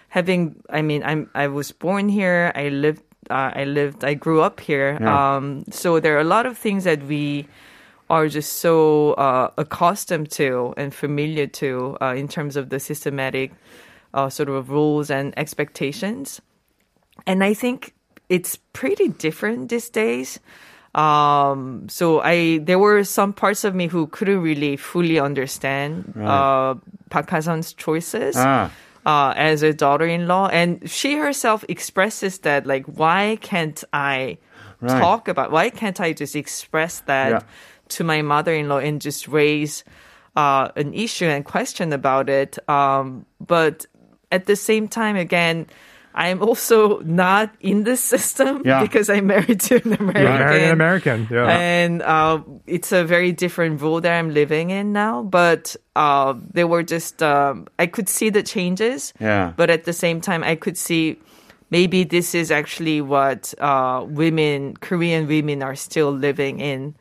Having, 0.09 0.61
I 0.69 0.83
mean, 0.83 1.01
I'm 1.01 1.31
I 1.33 1.47
was 1.47 1.71
born 1.71 2.09
here. 2.09 2.51
I 2.53 2.69
lived, 2.69 3.01
uh, 3.31 3.49
I 3.55 3.65
lived, 3.65 4.05
I 4.05 4.13
grew 4.13 4.41
up 4.41 4.59
here. 4.59 4.99
Yeah. 5.01 5.37
Um, 5.37 5.65
so 5.71 5.99
there 5.99 6.15
are 6.17 6.21
a 6.21 6.29
lot 6.37 6.45
of 6.45 6.55
things 6.57 6.83
that 6.83 7.01
we 7.01 7.47
are 8.09 8.27
just 8.27 8.53
so 8.59 9.13
uh, 9.13 9.51
accustomed 9.57 10.31
to 10.31 10.73
and 10.77 10.93
familiar 10.93 11.47
to 11.47 11.97
uh, 12.01 12.13
in 12.15 12.27
terms 12.27 12.55
of 12.55 12.69
the 12.69 12.79
systematic 12.79 13.51
uh, 14.13 14.29
sort 14.29 14.49
of 14.49 14.69
rules 14.69 15.09
and 15.11 15.33
expectations. 15.37 16.41
And 17.25 17.43
I 17.43 17.53
think 17.53 17.93
it's 18.29 18.55
pretty 18.73 19.09
different 19.09 19.69
these 19.69 19.89
days. 19.89 20.39
Um, 20.95 21.87
so 21.89 22.21
I 22.21 22.59
there 22.63 22.79
were 22.79 23.03
some 23.03 23.33
parts 23.33 23.63
of 23.63 23.75
me 23.75 23.87
who 23.87 24.07
couldn't 24.07 24.41
really 24.41 24.77
fully 24.77 25.19
understand 25.19 26.13
uh, 26.17 26.75
Park 27.09 27.29
Ha-sun's 27.29 27.73
choices 27.73 28.35
Ah. 28.37 28.71
uh, 29.05 29.33
as 29.35 29.61
a 29.63 29.73
daughter-in-law, 29.73 30.47
and 30.51 30.89
she 30.89 31.15
herself 31.15 31.63
expresses 31.69 32.39
that 32.39 32.65
like, 32.65 32.85
why 32.85 33.37
can't 33.41 33.83
I 33.93 34.37
Right. 34.79 35.01
talk 35.01 35.27
about? 35.27 35.51
Why 35.51 35.69
can't 35.69 35.99
I 35.99 36.13
just 36.13 36.35
express 36.35 36.99
that 37.01 37.29
Yeah. 37.29 37.41
To 37.89 38.03
my 38.03 38.21
mother-in-law 38.21 38.79
and 38.79 39.01
just 39.01 39.27
raise 39.27 39.83
uh, 40.35 40.69
an 40.75 40.93
issue 40.93 41.25
and 41.25 41.45
question 41.45 41.93
about 41.93 42.29
it? 42.29 42.57
Um, 42.69 43.25
but 43.39 43.85
at 44.31 44.45
the 44.45 44.55
same 44.55 44.87
time, 44.87 45.15
again. 45.15 45.67
I'm 46.17 46.41
also 46.41 46.97
not 47.01 47.53
in 47.61 47.83
this 47.83 48.03
system 48.03 48.63
Yeah. 48.65 48.81
because 48.85 49.07
I'm 49.07 49.27
married 49.27 49.59
to 49.69 49.75
an 49.75 49.93
American. 49.93 50.23
You're 50.23 50.39
married 50.39 50.63
an 50.63 50.71
American. 50.71 51.27
Yeah. 51.29 51.45
And 51.45 52.01
uh, 52.01 52.41
it's 52.65 52.91
a 52.91 53.05
very 53.05 53.31
different 53.31 53.79
role 53.81 54.01
that 54.01 54.17
I'm 54.17 54.33
living 54.33 54.71
in 54.71 54.93
now. 54.93 55.21
But 55.21 55.75
uh, 55.95 56.33
they 56.51 56.63
were 56.63 56.81
just, 56.81 57.21
um, 57.21 57.67
I 57.77 57.85
could 57.85 58.09
see 58.09 58.31
the 58.31 58.41
changes. 58.41 59.13
Yeah. 59.19 59.53
But 59.55 59.69
at 59.69 59.83
the 59.83 59.93
same 59.93 60.19
time, 60.19 60.43
I 60.43 60.55
could 60.55 60.75
see 60.75 61.19
maybe 61.69 62.03
this 62.03 62.33
is 62.33 62.49
actually 62.49 62.99
what 63.01 63.53
uh, 63.61 64.03
women, 64.09 64.75
Korean 64.77 65.27
women, 65.27 65.61
are 65.61 65.75
still 65.75 66.11
living 66.11 66.59
in. 66.59 66.95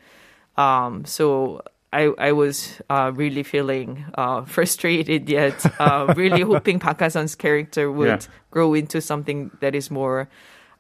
Um, 0.58 1.04
so 1.04 1.62
I, 1.92 2.12
I 2.18 2.32
was 2.32 2.80
uh, 2.90 3.12
really 3.14 3.42
feeling 3.42 4.04
uh, 4.16 4.44
frustrated, 4.54 5.28
yet 5.28 5.64
uh, 5.80 6.12
really 6.16 6.40
hoping 6.52 6.78
Park 6.78 7.00
Ha-sun's 7.00 7.34
character 7.34 7.90
would 7.90 8.06
Yeah. 8.08 8.18
grow 8.50 8.74
into 8.74 9.00
something 9.00 9.50
that 9.60 9.74
is 9.74 9.90
more 9.90 10.28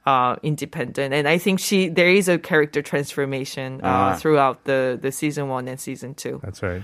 uh, 0.06 0.36
independent. 0.42 1.12
And 1.14 1.26
I 1.28 1.38
think 1.38 1.58
she 1.60 1.88
there 1.88 2.08
is 2.08 2.28
a 2.28 2.38
character 2.38 2.80
transformation 2.82 3.80
uh, 3.82 3.86
Ah. 3.86 4.14
throughout 4.16 4.64
the, 4.64 4.98
the 5.00 5.10
season 5.10 5.48
one 5.48 5.68
and 5.68 5.80
season 5.80 6.14
two. 6.14 6.40
That's 6.42 6.62
right. 6.62 6.82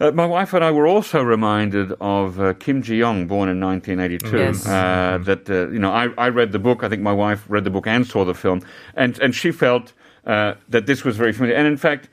Uh, 0.00 0.10
my 0.10 0.26
wife 0.26 0.52
and 0.54 0.64
I 0.64 0.72
were 0.72 0.88
also 0.88 1.22
reminded 1.22 1.92
of 2.00 2.40
uh, 2.40 2.54
Kim 2.54 2.82
Ji 2.82 2.96
Young, 2.96 3.28
born 3.28 3.48
in 3.48 3.60
1982. 3.60 4.36
Yes. 4.36 4.66
Uh, 4.66 5.18
that 5.24 5.48
uh, 5.48 5.68
you 5.70 5.78
know, 5.78 5.92
I, 5.92 6.08
I 6.18 6.30
read 6.30 6.50
the 6.50 6.58
book. 6.58 6.82
I 6.82 6.88
think 6.88 7.00
my 7.02 7.12
wife 7.12 7.44
read 7.48 7.62
the 7.64 7.70
book 7.70 7.86
and 7.86 8.04
saw 8.06 8.24
the 8.24 8.34
film, 8.34 8.60
and 8.96 9.16
and 9.20 9.34
she 9.34 9.52
felt 9.52 9.92
uh, 10.26 10.54
that 10.68 10.86
this 10.86 11.04
was 11.04 11.16
very 11.16 11.32
familiar. 11.32 11.56
And 11.56 11.66
in 11.66 11.76
fact, 11.76 12.08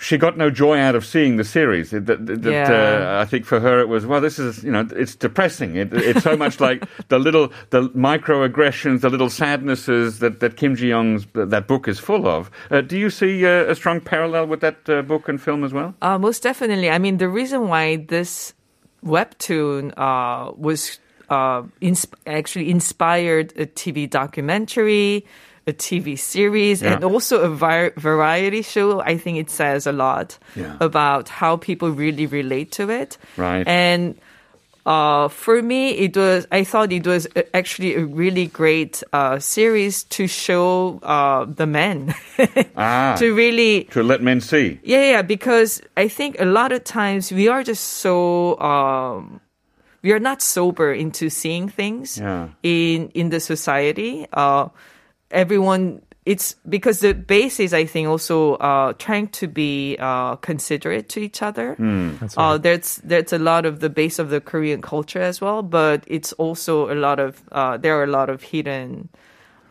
she 0.00 0.16
got 0.16 0.36
no 0.36 0.50
joy 0.50 0.78
out 0.78 0.94
of 0.94 1.04
seeing 1.04 1.36
the 1.36 1.44
series. 1.44 1.90
That, 1.90 2.06
that, 2.06 2.26
that, 2.26 2.42
Yeah. 2.50 3.18
uh, 3.18 3.22
I 3.22 3.26
think 3.26 3.44
for 3.44 3.60
her 3.60 3.80
it 3.80 3.88
was 3.88 4.06
well, 4.06 4.20
this 4.20 4.38
is 4.38 4.64
you 4.64 4.72
know, 4.72 4.88
it's 4.96 5.14
depressing. 5.14 5.76
It, 5.76 5.92
it's 5.92 6.22
so 6.22 6.36
much 6.36 6.58
like 6.58 6.82
the 7.08 7.18
little 7.18 7.52
the 7.70 7.90
microaggressions, 7.90 9.02
the 9.02 9.10
little 9.10 9.30
sadnesses 9.30 10.18
that 10.20 10.40
that 10.40 10.56
Kim 10.56 10.74
Ji 10.74 10.88
Young's 10.88 11.26
that 11.34 11.68
book 11.68 11.86
is 11.86 11.98
full 12.00 12.26
of. 12.26 12.50
Uh, 12.70 12.80
do 12.80 12.98
you 12.98 13.10
see 13.10 13.44
uh, 13.46 13.70
a 13.70 13.74
strong 13.74 14.00
parallel 14.00 14.46
with 14.46 14.60
that 14.60 14.88
uh, 14.88 15.02
book 15.02 15.28
and 15.28 15.40
film 15.40 15.62
as 15.64 15.72
well? 15.72 15.94
Uh, 16.02 16.18
most 16.18 16.42
definitely. 16.42 16.90
I 16.90 16.98
mean, 16.98 17.18
the 17.18 17.28
reason 17.28 17.68
why 17.68 17.96
this 17.96 18.54
webtoon 19.04 19.92
uh, 19.96 20.52
was 20.56 20.98
uh, 21.28 21.62
ins- 21.80 22.06
actually 22.26 22.70
inspired 22.70 23.52
a 23.56 23.66
TV 23.66 24.08
documentary, 24.08 25.24
a 25.66 25.72
TV 25.72 26.16
series, 26.18 26.82
Yeah. 26.82 26.94
and 26.94 27.04
also 27.04 27.40
a 27.42 27.48
vi- 27.48 27.92
variety 27.96 28.62
show, 28.62 29.00
I 29.00 29.16
think 29.16 29.38
it 29.38 29.50
says 29.50 29.86
a 29.86 29.92
lot 29.92 30.38
Yeah. 30.54 30.76
about 30.80 31.28
how 31.28 31.56
people 31.56 31.90
really 31.90 32.26
relate 32.26 32.70
to 32.72 32.90
it. 32.90 33.16
Right. 33.36 33.66
And 33.66 34.14
uh, 34.86 35.28
for 35.28 35.62
me, 35.62 35.92
it 35.92 36.14
was. 36.14 36.46
I 36.52 36.62
thought 36.64 36.92
it 36.92 37.06
was 37.06 37.26
actually 37.54 37.94
a 37.94 38.04
really 38.04 38.46
great 38.48 39.02
uh, 39.14 39.38
series 39.38 40.04
to 40.04 40.26
show 40.26 41.00
uh, 41.02 41.46
the 41.48 41.64
men 41.66 42.14
Ah. 42.76 43.16
to 43.18 43.32
really 43.34 43.84
to 43.92 44.02
let 44.02 44.20
men 44.20 44.42
see. 44.42 44.78
yeah, 44.84 45.10
yeah, 45.12 45.22
because 45.22 45.80
I 45.96 46.08
think 46.08 46.36
a 46.38 46.44
lot 46.44 46.70
of 46.72 46.84
times 46.84 47.32
we 47.32 47.48
are 47.48 47.62
just 47.64 47.84
so 48.04 48.60
um, 48.60 49.40
we 50.02 50.12
are 50.12 50.20
not 50.20 50.42
sober 50.42 50.92
into 50.92 51.30
seeing 51.30 51.70
things 51.70 52.18
Yeah. 52.18 52.48
in 52.62 53.08
in 53.14 53.30
the 53.30 53.40
society. 53.40 54.26
Uh, 54.34 54.68
everyone, 55.30 56.02
it's 56.26 56.54
because 56.68 57.00
the 57.00 57.12
base 57.14 57.60
is, 57.60 57.74
I 57.74 57.84
think, 57.84 58.08
also 58.08 58.54
uh, 58.54 58.94
trying 58.94 59.28
to 59.28 59.46
be 59.46 59.96
uh, 59.98 60.36
considerate 60.36 61.08
to 61.10 61.20
each 61.20 61.42
other. 61.42 61.76
That's 61.78 62.36
Uh, 62.38 62.40
right. 62.40 62.62
there's 62.62 62.96
there's 63.04 63.32
a 63.32 63.38
lot 63.38 63.66
of 63.66 63.80
the 63.80 63.90
base 63.90 64.18
of 64.18 64.30
the 64.30 64.40
Korean 64.40 64.80
culture 64.80 65.20
as 65.20 65.40
well, 65.40 65.62
but 65.62 66.04
it's 66.06 66.32
also 66.34 66.90
a 66.90 66.96
lot 66.96 67.18
of 67.20 67.42
uh, 67.52 67.76
there 67.76 67.98
are 67.98 68.04
a 68.04 68.10
lot 68.10 68.30
of 68.30 68.42
hidden 68.42 69.08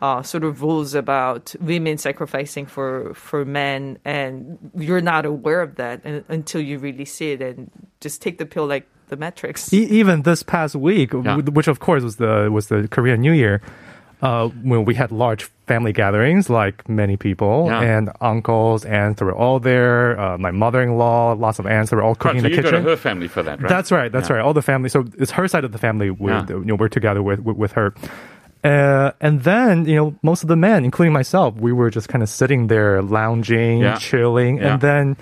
uh, 0.02 0.22
sort 0.22 0.44
of 0.44 0.60
rules 0.62 0.94
about 0.94 1.54
women 1.60 1.98
sacrificing 1.98 2.66
for 2.66 3.14
for 3.14 3.44
men, 3.44 3.98
and 4.04 4.58
you're 4.78 5.00
not 5.00 5.24
aware 5.26 5.60
of 5.62 5.74
that 5.76 6.02
until 6.28 6.60
you 6.60 6.78
really 6.78 7.04
see 7.06 7.32
it 7.32 7.40
and 7.42 7.70
just 8.00 8.22
take 8.22 8.38
the 8.38 8.46
pill 8.46 8.66
like 8.66 8.86
the 9.08 9.16
Matrix. 9.16 9.72
E- 9.72 9.86
even 9.90 10.22
this 10.22 10.42
past 10.42 10.74
week, 10.76 11.12
Yeah. 11.14 11.36
which 11.38 11.68
of 11.68 11.78
course 11.80 12.02
was 12.04 12.16
the 12.16 12.48
was 12.52 12.68
the 12.68 12.86
Korean 12.88 13.20
New 13.20 13.32
Year, 13.32 13.60
uh, 14.24 14.48
when 14.70 14.84
we 14.88 14.94
had 14.94 15.10
large 15.12 15.44
family 15.66 15.92
gatherings, 15.92 16.48
like 16.50 16.88
many 16.88 17.16
people, 17.16 17.66
Yeah. 17.68 17.80
and 17.94 18.10
uncles, 18.20 18.84
aunts 18.84 19.20
were 19.22 19.34
all 19.42 19.58
there. 19.60 20.18
Uh, 20.18 20.38
my 20.38 20.50
mother-in-law, 20.50 21.32
lots 21.46 21.58
of 21.58 21.66
aunts 21.66 21.92
were 21.92 22.02
all 22.02 22.14
cooking 22.14 22.40
so 22.40 22.46
in 22.46 22.50
the 22.52 22.56
you 22.56 22.62
go 22.62 22.70
to 22.70 22.76
kitchen. 22.76 22.88
her 22.88 22.96
family 22.96 23.28
for 23.28 23.42
that, 23.42 23.60
right? 23.60 23.68
That's 23.68 23.90
right. 23.92 24.10
That's 24.10 24.28
Yeah. 24.28 24.36
right. 24.36 24.44
All 24.44 24.54
the 24.54 24.62
family. 24.72 24.88
So 24.88 25.04
it's 25.22 25.32
her 25.32 25.46
side 25.48 25.64
of 25.64 25.72
the 25.72 25.78
family. 25.86 26.10
With, 26.10 26.32
Yeah. 26.50 26.56
you 26.56 26.64
know, 26.64 26.74
we're 26.74 26.88
together 27.00 27.22
with 27.22 27.40
with, 27.40 27.56
with 27.56 27.72
her. 27.72 27.94
Uh, 28.64 29.10
and 29.20 29.42
then, 29.42 29.84
you 29.84 29.96
know, 29.96 30.14
most 30.22 30.42
of 30.42 30.48
the 30.48 30.56
men, 30.56 30.84
including 30.84 31.12
myself, 31.12 31.54
we 31.56 31.72
were 31.72 31.90
just 31.90 32.08
kind 32.08 32.22
of 32.22 32.28
sitting 32.30 32.68
there 32.68 33.02
lounging, 33.02 33.80
Yeah. 33.80 33.96
chilling. 33.98 34.56
Yeah. 34.56 34.64
And 34.72 34.80
then 34.80 35.16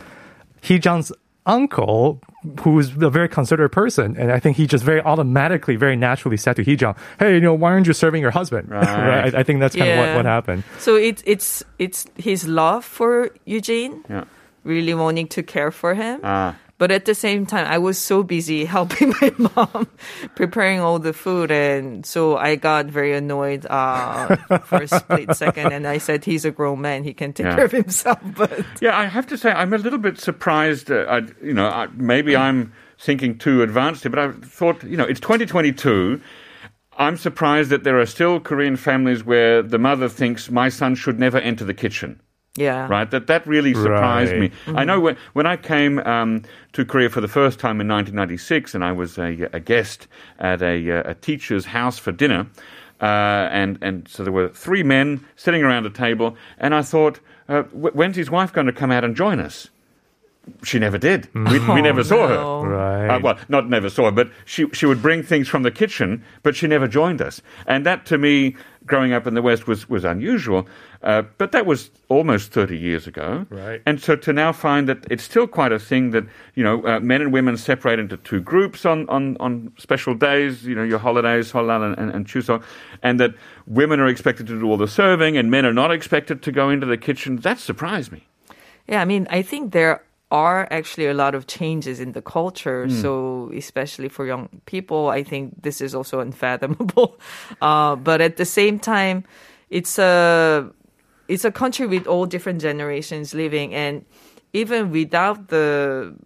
Heejang's 0.62 1.10
uncle, 1.44 2.20
who's 2.62 2.90
a 3.00 3.10
very 3.10 3.28
considerate 3.28 3.72
person, 3.72 4.16
and 4.18 4.32
I 4.32 4.38
think 4.40 4.56
he 4.56 4.66
just 4.66 4.84
very 4.84 5.00
automatically, 5.00 5.76
very 5.76 5.96
naturally 5.96 6.36
said 6.36 6.56
to 6.56 6.64
Heejang, 6.64 6.96
hey, 7.18 7.34
you 7.34 7.40
know, 7.40 7.54
why 7.54 7.70
aren't 7.72 7.86
you 7.86 7.92
serving 7.92 8.20
your 8.22 8.32
husband? 8.32 8.68
Right. 8.72 9.34
I, 9.34 9.40
I 9.40 9.42
think 9.42 9.60
that's 9.60 9.76
kind 9.76 9.90
of 9.90 9.98
what, 9.98 10.16
what 10.16 10.24
happened. 10.24 10.64
So 10.78 10.96
it's 10.96 11.22
it's 11.26 11.62
it's 11.78 12.06
his 12.16 12.46
love 12.48 12.84
for 12.84 13.30
Eugene, 13.44 14.04
Yeah. 14.08 14.24
really 14.64 14.94
wanting 14.94 15.28
to 15.28 15.42
care 15.42 15.70
for 15.70 15.94
him. 15.94 16.20
Ah. 16.24 16.54
But 16.82 16.90
at 16.90 17.04
the 17.04 17.14
same 17.14 17.46
time, 17.46 17.64
I 17.70 17.78
was 17.78 17.96
so 17.96 18.24
busy 18.24 18.64
helping 18.76 19.14
my 19.22 19.30
mom 19.38 19.86
preparing 20.34 20.80
all 20.80 20.98
the 20.98 21.12
food, 21.12 21.52
and 21.52 22.04
so 22.04 22.36
I 22.36 22.56
got 22.56 22.86
very 22.86 23.14
annoyed 23.14 23.66
uh, 23.70 24.34
for 24.66 24.82
a 24.82 24.88
split 24.88 25.30
second. 25.44 25.70
And 25.70 25.86
I 25.86 25.98
said, 25.98 26.24
"He's 26.24 26.44
a 26.44 26.50
grown 26.50 26.80
man; 26.80 27.04
he 27.04 27.14
can 27.14 27.32
take 27.32 27.46
Yeah. 27.46 27.54
care 27.54 27.66
of 27.66 27.70
himself." 27.70 28.18
But 28.34 28.66
Yeah, 28.80 28.98
I 28.98 29.06
have 29.06 29.28
to 29.28 29.38
say 29.38 29.52
I'm 29.52 29.72
a 29.72 29.78
little 29.78 30.00
bit 30.00 30.18
surprised. 30.18 30.90
Uh, 30.90 31.06
I, 31.08 31.18
you 31.40 31.54
know, 31.54 31.68
I, 31.68 31.86
maybe 31.94 32.34
I'm 32.34 32.72
thinking 32.98 33.38
too 33.38 33.62
advanced 33.62 34.02
here, 34.02 34.10
but 34.10 34.18
I 34.18 34.32
thought, 34.32 34.82
you 34.82 34.96
know, 34.96 35.04
it's 35.06 35.20
2022. 35.20 36.20
I'm 36.98 37.16
surprised 37.16 37.70
that 37.70 37.84
there 37.84 38.00
are 38.00 38.06
still 38.06 38.40
Korean 38.40 38.74
families 38.74 39.22
where 39.22 39.62
the 39.62 39.78
mother 39.78 40.08
thinks 40.08 40.50
my 40.50 40.68
son 40.68 40.96
should 40.96 41.20
never 41.20 41.38
enter 41.38 41.64
the 41.64 41.74
kitchen. 41.74 42.20
Yeah, 42.56 42.86
right? 42.88 43.10
That 43.10 43.26
that 43.28 43.46
really 43.46 43.72
surprised 43.74 44.32
Right. 44.32 44.40
me. 44.66 44.74
I 44.76 44.84
know 44.84 45.00
when 45.00 45.16
when 45.32 45.46
I 45.46 45.56
came 45.56 45.98
um, 46.00 46.42
to 46.74 46.84
Korea 46.84 47.08
for 47.08 47.20
the 47.20 47.28
first 47.28 47.58
time 47.58 47.80
in 47.80 47.88
1996, 47.88 48.74
and 48.74 48.84
I 48.84 48.92
was 48.92 49.18
a, 49.18 49.48
a 49.52 49.60
guest 49.60 50.06
at 50.38 50.60
a, 50.62 50.90
uh, 50.90 51.10
a 51.10 51.14
teacher's 51.14 51.64
house 51.66 51.98
for 51.98 52.12
dinner, 52.12 52.46
uh, 53.00 53.48
and 53.50 53.78
and 53.80 54.06
so 54.06 54.22
there 54.22 54.32
were 54.32 54.48
three 54.48 54.82
men 54.82 55.24
sitting 55.36 55.62
around 55.62 55.86
a 55.86 55.90
table, 55.90 56.36
and 56.58 56.74
I 56.74 56.82
thought, 56.82 57.20
uh, 57.48 57.62
"Wh- 57.64 57.96
when's 57.96 58.16
his 58.16 58.30
wife 58.30 58.52
going 58.52 58.66
to 58.66 58.72
come 58.72 58.90
out 58.92 59.02
and 59.04 59.16
join 59.16 59.40
us? 59.40 59.68
She 60.64 60.80
never 60.80 60.98
did. 60.98 61.28
We, 61.34 61.58
we 61.60 61.82
never 61.82 62.02
saw 62.02 62.26
her. 62.26 62.68
Right. 62.68 63.08
Uh, 63.08 63.20
well, 63.20 63.38
not 63.48 63.68
never 63.68 63.88
saw 63.88 64.06
her, 64.06 64.10
but 64.10 64.30
she 64.44 64.68
she 64.72 64.86
would 64.86 65.00
bring 65.00 65.22
things 65.22 65.46
from 65.46 65.62
the 65.62 65.70
kitchen, 65.70 66.24
but 66.42 66.56
she 66.56 66.66
never 66.66 66.88
joined 66.88 67.22
us. 67.22 67.40
And 67.66 67.86
that, 67.86 68.06
to 68.06 68.18
me, 68.18 68.56
growing 68.84 69.12
up 69.12 69.28
in 69.28 69.34
the 69.34 69.42
West, 69.42 69.68
was 69.68 69.88
was 69.88 70.04
unusual. 70.04 70.66
Uh, 71.02 71.22
but 71.38 71.52
that 71.52 71.64
was 71.64 71.90
almost 72.08 72.50
thirty 72.50 72.76
years 72.76 73.06
ago. 73.06 73.46
Right. 73.50 73.82
And 73.86 74.00
so 74.00 74.16
to 74.16 74.32
now 74.32 74.52
find 74.52 74.88
that 74.88 75.06
it's 75.10 75.22
still 75.22 75.46
quite 75.46 75.70
a 75.70 75.78
thing 75.78 76.10
that 76.10 76.24
you 76.56 76.64
know 76.64 76.84
uh, 76.86 76.98
men 76.98 77.22
and 77.22 77.32
women 77.32 77.56
separate 77.56 78.00
into 78.00 78.16
two 78.16 78.40
groups 78.40 78.84
on 78.84 79.08
on 79.08 79.36
on 79.38 79.72
special 79.78 80.14
days. 80.14 80.64
You 80.64 80.74
know 80.74 80.82
your 80.82 80.98
holidays, 80.98 81.52
Holal 81.52 81.84
and, 81.86 81.96
and, 81.98 82.10
and 82.10 82.26
Chuseok, 82.26 82.64
and 83.00 83.20
that 83.20 83.34
women 83.68 84.00
are 84.00 84.08
expected 84.08 84.48
to 84.48 84.58
do 84.58 84.66
all 84.66 84.76
the 84.76 84.88
serving 84.88 85.36
and 85.36 85.52
men 85.52 85.64
are 85.64 85.72
not 85.72 85.92
expected 85.92 86.42
to 86.42 86.50
go 86.50 86.68
into 86.68 86.86
the 86.86 86.98
kitchen. 86.98 87.36
That 87.36 87.60
surprised 87.60 88.10
me. 88.10 88.26
Yeah, 88.88 89.00
I 89.00 89.04
mean, 89.04 89.28
I 89.30 89.42
think 89.42 89.72
there 89.72 90.02
are 90.32 90.66
actually 90.70 91.06
a 91.06 91.12
lot 91.14 91.34
of 91.34 91.46
changes 91.46 92.00
in 92.00 92.12
the 92.12 92.22
culture. 92.22 92.88
So, 92.88 93.52
especially 93.54 94.08
for 94.08 94.24
young 94.26 94.48
people, 94.64 95.10
I 95.10 95.22
think 95.22 95.62
this 95.62 95.80
is 95.80 95.94
also 95.94 96.20
unfathomable. 96.26 97.20
Uh, 97.60 97.96
but 97.96 98.20
at 98.20 98.38
the 98.38 98.46
same 98.46 98.80
time, 98.80 99.24
it's 99.68 99.98
a 99.98 100.72
it's 101.28 101.44
a 101.44 101.52
country 101.52 101.86
with 101.86 102.06
all 102.06 102.24
different 102.26 102.62
generations 102.62 103.34
living, 103.34 103.74
and 103.74 104.04
even 104.52 104.90
without 104.90 105.48
the 105.48 106.16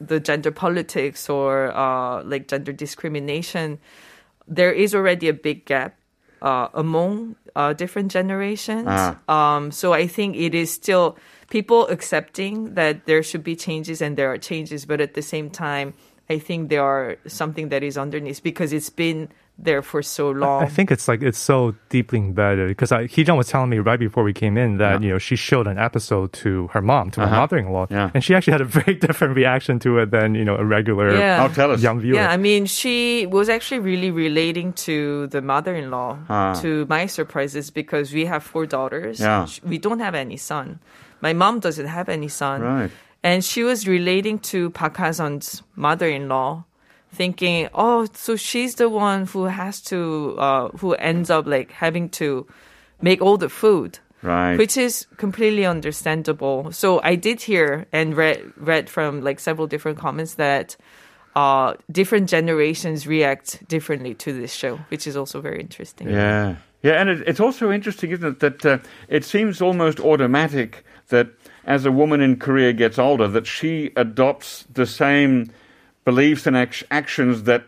the 0.00 0.18
gender 0.18 0.50
politics 0.50 1.28
or 1.28 1.76
uh, 1.76 2.24
like 2.24 2.48
gender 2.48 2.72
discrimination, 2.72 3.78
there 4.48 4.72
is 4.72 4.94
already 4.94 5.28
a 5.28 5.32
big 5.36 5.66
gap 5.66 5.96
uh, 6.46 6.68
among 6.74 7.34
uh, 7.56 7.72
different 7.72 8.12
generations. 8.12 8.86
Ah. 8.86 9.18
Um, 9.26 9.72
so 9.72 9.92
I 9.92 10.06
think 10.06 10.36
it 10.36 10.54
is 10.54 10.70
still 10.70 11.18
people 11.50 11.88
accepting 11.88 12.74
that 12.74 13.06
there 13.06 13.22
should 13.24 13.42
be 13.42 13.56
changes 13.56 14.00
and 14.00 14.16
there 14.16 14.30
are 14.30 14.38
changes, 14.38 14.86
but 14.86 15.00
at 15.00 15.14
the 15.14 15.22
same 15.22 15.50
time, 15.50 15.94
I 16.30 16.38
think 16.38 16.70
there 16.70 16.84
are 16.84 17.16
something 17.26 17.70
that 17.70 17.82
is 17.82 17.98
underneath 17.98 18.44
because 18.44 18.72
it's 18.72 18.90
been 18.90 19.28
there 19.58 19.80
for 19.80 20.02
so 20.02 20.30
long. 20.30 20.62
I 20.62 20.66
think 20.68 20.90
it's 20.90 21.08
like 21.08 21.22
it's 21.22 21.38
so 21.38 21.74
deeply 21.88 22.18
embedded 22.18 22.68
because 22.68 22.90
Heejun 22.90 23.36
was 23.38 23.48
telling 23.48 23.70
me 23.70 23.78
right 23.78 23.98
before 23.98 24.22
we 24.22 24.32
came 24.34 24.58
in 24.58 24.76
that 24.78 25.02
you 25.02 25.08
know 25.10 25.18
she 25.18 25.34
showed 25.36 25.66
an 25.66 25.78
episode 25.78 26.32
to 26.44 26.68
her 26.74 26.82
mom, 26.82 27.10
to 27.12 27.20
her 27.20 27.26
Uh-huh. 27.26 27.36
mother-in-law, 27.40 27.86
Yeah. 27.90 28.10
and 28.12 28.22
she 28.22 28.34
actually 28.34 28.52
had 28.52 28.60
a 28.60 28.64
very 28.82 28.94
different 28.94 29.34
reaction 29.34 29.78
to 29.80 29.98
it 30.00 30.10
than 30.10 30.34
you 30.34 30.44
know 30.44 30.56
a 30.56 30.64
regular 30.64 31.16
Yeah. 31.16 31.42
Oh, 31.44 31.48
tell 31.54 31.70
us. 31.70 31.82
young 31.82 32.00
viewer. 32.00 32.16
Yeah, 32.16 32.30
I 32.30 32.36
mean, 32.36 32.66
she 32.66 33.24
was 33.26 33.48
actually 33.48 33.80
really 33.80 34.10
relating 34.10 34.74
to 34.86 35.26
the 35.28 35.40
mother-in-law. 35.40 36.18
Ah. 36.28 36.54
To 36.60 36.84
my 36.88 37.06
surprises, 37.06 37.70
because 37.70 38.12
we 38.12 38.26
have 38.26 38.42
four 38.42 38.66
daughters. 38.66 39.20
Yeah. 39.20 39.46
Sh- 39.46 39.60
We 39.64 39.78
don't 39.78 40.00
have 40.00 40.14
any 40.14 40.36
son. 40.36 40.80
My 41.22 41.32
mom 41.32 41.60
doesn't 41.60 41.86
have 41.88 42.08
any 42.10 42.28
son. 42.28 42.60
Right. 42.60 42.90
And 43.24 43.42
she 43.42 43.64
was 43.64 43.88
relating 43.88 44.38
to 44.52 44.68
Park 44.70 44.96
Ha-sun's 44.98 45.62
mother-in-law, 45.74 46.64
thinking, 47.16 47.68
oh, 47.74 48.06
so 48.14 48.36
she's 48.36 48.76
the 48.76 48.88
one 48.88 49.26
who 49.26 49.44
has 49.44 49.80
to, 49.90 50.36
uh, 50.38 50.68
who 50.78 50.94
ends 50.94 51.30
up 51.30 51.46
like 51.46 51.72
having 51.72 52.08
to 52.10 52.46
make 53.00 53.20
all 53.22 53.36
the 53.38 53.48
food. 53.48 53.98
Right. 54.22 54.56
Which 54.56 54.76
is 54.76 55.06
completely 55.18 55.66
understandable. 55.66 56.72
So 56.72 57.00
I 57.02 57.16
did 57.16 57.42
hear 57.42 57.86
and 57.92 58.16
read 58.16 58.40
read 58.56 58.88
from 58.90 59.20
like 59.20 59.38
several 59.38 59.66
different 59.68 59.98
comments 59.98 60.34
that 60.34 60.76
uh, 61.36 61.74
different 61.92 62.28
generations 62.28 63.06
react 63.06 63.68
differently 63.68 64.14
to 64.14 64.32
this 64.32 64.52
show, 64.52 64.78
which 64.88 65.06
is 65.06 65.16
also 65.16 65.40
very 65.40 65.60
interesting. 65.60 66.08
Yeah. 66.08 66.56
Yeah, 66.82 67.00
and 67.00 67.10
it, 67.10 67.26
it's 67.26 67.40
also 67.40 67.70
interesting, 67.72 68.10
isn't 68.12 68.26
it, 68.26 68.40
that 68.40 68.66
uh, 68.66 68.78
it 69.08 69.24
seems 69.24 69.60
almost 69.60 69.98
automatic 70.00 70.84
that 71.08 71.28
as 71.64 71.84
a 71.84 71.90
woman 71.90 72.20
in 72.20 72.38
Korea 72.38 72.72
gets 72.72 72.98
older, 72.98 73.28
that 73.28 73.46
she 73.46 73.90
adopts 73.96 74.64
the 74.72 74.86
same 74.86 75.50
beliefs 76.10 76.46
and 76.46 76.56
act- 76.56 76.84
actions 76.90 77.42
that 77.42 77.64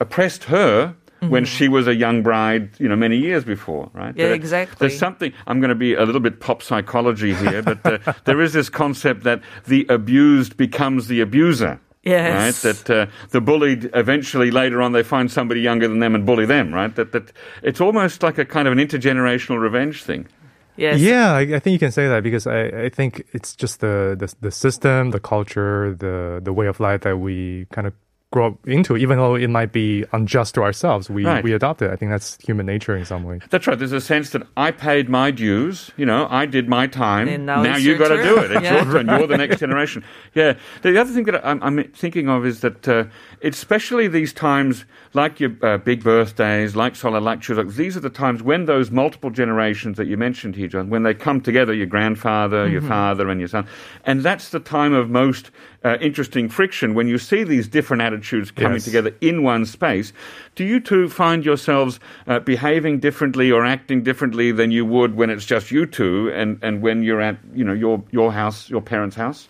oppressed 0.00 0.44
her 0.44 0.96
when 1.28 1.44
she 1.44 1.68
was 1.68 1.86
a 1.86 1.94
young 1.94 2.24
bride, 2.24 2.70
you 2.80 2.88
know, 2.88 2.96
many 2.96 3.16
years 3.16 3.44
before, 3.44 3.88
right? 3.92 4.08
Mm-hmm. 4.08 4.18
Yeah, 4.18 4.26
There- 4.26 4.34
exactly. 4.34 4.76
There's 4.80 4.98
something, 4.98 5.32
I'm 5.46 5.60
going 5.60 5.68
to 5.68 5.76
be 5.76 5.94
a 5.94 6.02
little 6.02 6.20
bit 6.20 6.40
pop 6.40 6.64
psychology 6.64 7.32
here, 7.32 7.62
but 7.62 7.86
uh, 7.86 8.12
there 8.24 8.40
is 8.40 8.52
this 8.54 8.68
concept 8.68 9.22
that 9.22 9.40
the 9.66 9.86
abused 9.88 10.56
becomes 10.56 11.06
the 11.06 11.20
abuser. 11.20 11.78
Yes. 12.02 12.64
Right? 12.64 12.74
That 12.74 12.90
uh, 12.90 13.06
the 13.30 13.40
bullied 13.40 13.88
eventually 13.94 14.50
later 14.50 14.82
on 14.82 14.90
they 14.90 15.04
find 15.04 15.30
somebody 15.30 15.60
younger 15.60 15.86
than 15.86 16.00
them 16.00 16.16
and 16.16 16.26
bully 16.26 16.46
them, 16.46 16.74
right? 16.74 16.92
That 16.96 17.12
that 17.12 17.30
it's 17.62 17.80
almost 17.80 18.24
like 18.24 18.38
a 18.38 18.44
kind 18.44 18.66
of 18.66 18.72
an 18.76 18.80
intergenerational 18.80 19.60
revenge 19.60 20.02
thing. 20.02 20.26
Yes. 20.76 21.00
Yeah, 21.00 21.32
I, 21.32 21.40
I 21.40 21.58
think 21.58 21.72
you 21.72 21.78
can 21.78 21.92
say 21.92 22.08
that 22.08 22.22
because 22.22 22.46
I, 22.46 22.64
I 22.84 22.88
think 22.88 23.26
it's 23.32 23.54
just 23.54 23.80
the, 23.80 24.16
the 24.18 24.34
the 24.40 24.50
system, 24.50 25.10
the 25.10 25.20
culture, 25.20 25.94
the 25.94 26.40
the 26.42 26.52
way 26.52 26.66
of 26.66 26.80
life 26.80 27.02
that 27.02 27.18
we 27.18 27.66
kind 27.72 27.86
of 27.86 27.94
grow 28.32 28.48
up 28.48 28.58
into. 28.66 28.96
Even 28.96 29.18
though 29.18 29.36
it 29.36 29.48
might 29.48 29.70
be 29.72 30.04
unjust 30.12 30.54
to 30.56 30.62
ourselves, 30.62 31.08
we 31.08 31.24
Right. 31.24 31.44
we 31.44 31.52
adopt 31.52 31.82
it. 31.82 31.90
I 31.92 31.96
think 31.96 32.10
that's 32.10 32.36
human 32.44 32.66
nature 32.66 32.96
in 32.96 33.04
some 33.04 33.22
way. 33.22 33.38
That's 33.50 33.66
right. 33.68 33.78
There's 33.78 33.92
a 33.92 34.00
sense 34.00 34.30
that 34.30 34.42
I 34.56 34.72
paid 34.72 35.08
my 35.08 35.30
dues. 35.30 35.92
You 35.96 36.06
know, 36.06 36.26
I 36.30 36.46
did 36.46 36.68
my 36.68 36.88
time. 36.88 37.28
And 37.28 37.46
now 37.46 37.62
it's 37.62 37.82
you 37.84 37.90
your 37.90 37.98
got 37.98 38.08
to 38.08 38.22
do 38.22 38.38
it. 38.38 38.50
It's 38.50 38.62
Yeah. 38.68 38.82
your 38.82 38.92
turn. 38.92 39.06
You're 39.06 39.26
the 39.28 39.36
next 39.38 39.60
generation. 39.60 40.02
Yeah. 40.34 40.54
The 40.80 40.98
other 40.98 41.12
thing 41.12 41.24
that 41.24 41.46
I'm, 41.46 41.62
I'm 41.62 41.84
thinking 41.92 42.28
of 42.30 42.46
is 42.46 42.60
that, 42.60 42.88
uh, 42.88 43.04
especially 43.42 44.08
these 44.08 44.32
times, 44.32 44.86
like 45.12 45.40
your 45.40 45.52
uh, 45.62 45.76
big 45.76 46.02
birthdays, 46.02 46.74
like 46.74 46.94
Seollal, 46.94 47.22
like 47.22 47.40
Chuseok, 47.40 47.74
these 47.76 47.96
are 47.96 48.00
the 48.00 48.08
times 48.10 48.42
when 48.42 48.64
those 48.64 48.90
multiple 48.90 49.28
generations 49.30 49.98
that 49.98 50.06
you 50.06 50.16
mentioned 50.16 50.56
here, 50.56 50.68
John, 50.68 50.88
when 50.88 51.02
they 51.02 51.12
come 51.12 51.40
together, 51.42 51.74
your 51.74 51.86
grandfather, 51.86 52.66
your 52.66 52.80
father, 52.80 53.28
and 53.28 53.40
your 53.40 53.48
son, 53.48 53.66
and 54.04 54.22
that's 54.22 54.48
the 54.50 54.60
time 54.60 54.94
of 54.94 55.10
most 55.10 55.50
uh, 55.84 55.98
interesting 56.00 56.48
friction 56.48 56.94
when 56.94 57.08
you 57.08 57.18
see 57.18 57.44
these 57.44 57.66
different 57.68 58.02
attitudes 58.02 58.50
coming 58.50 58.74
Yes. 58.74 58.84
together 58.84 59.14
in 59.20 59.42
one 59.42 59.66
space. 59.66 60.12
Do 60.54 60.64
you 60.64 60.80
two 60.80 61.08
find 61.08 61.44
yourselves 61.44 61.98
uh, 62.26 62.38
behaving 62.40 63.00
differently 63.00 63.50
or 63.50 63.64
acting 63.64 64.02
differently 64.02 64.52
than 64.52 64.70
you 64.70 64.84
would 64.86 65.16
when 65.16 65.30
it's 65.30 65.44
just 65.44 65.70
you 65.70 65.86
two 65.86 66.30
and, 66.30 66.58
and 66.62 66.82
when 66.82 67.02
you're 67.02 67.20
at 67.20 67.36
you 67.54 67.64
know 67.64 67.72
your 67.72 68.02
your 68.10 68.32
house, 68.32 68.70
your 68.70 68.80
parents' 68.82 69.16
house? 69.16 69.48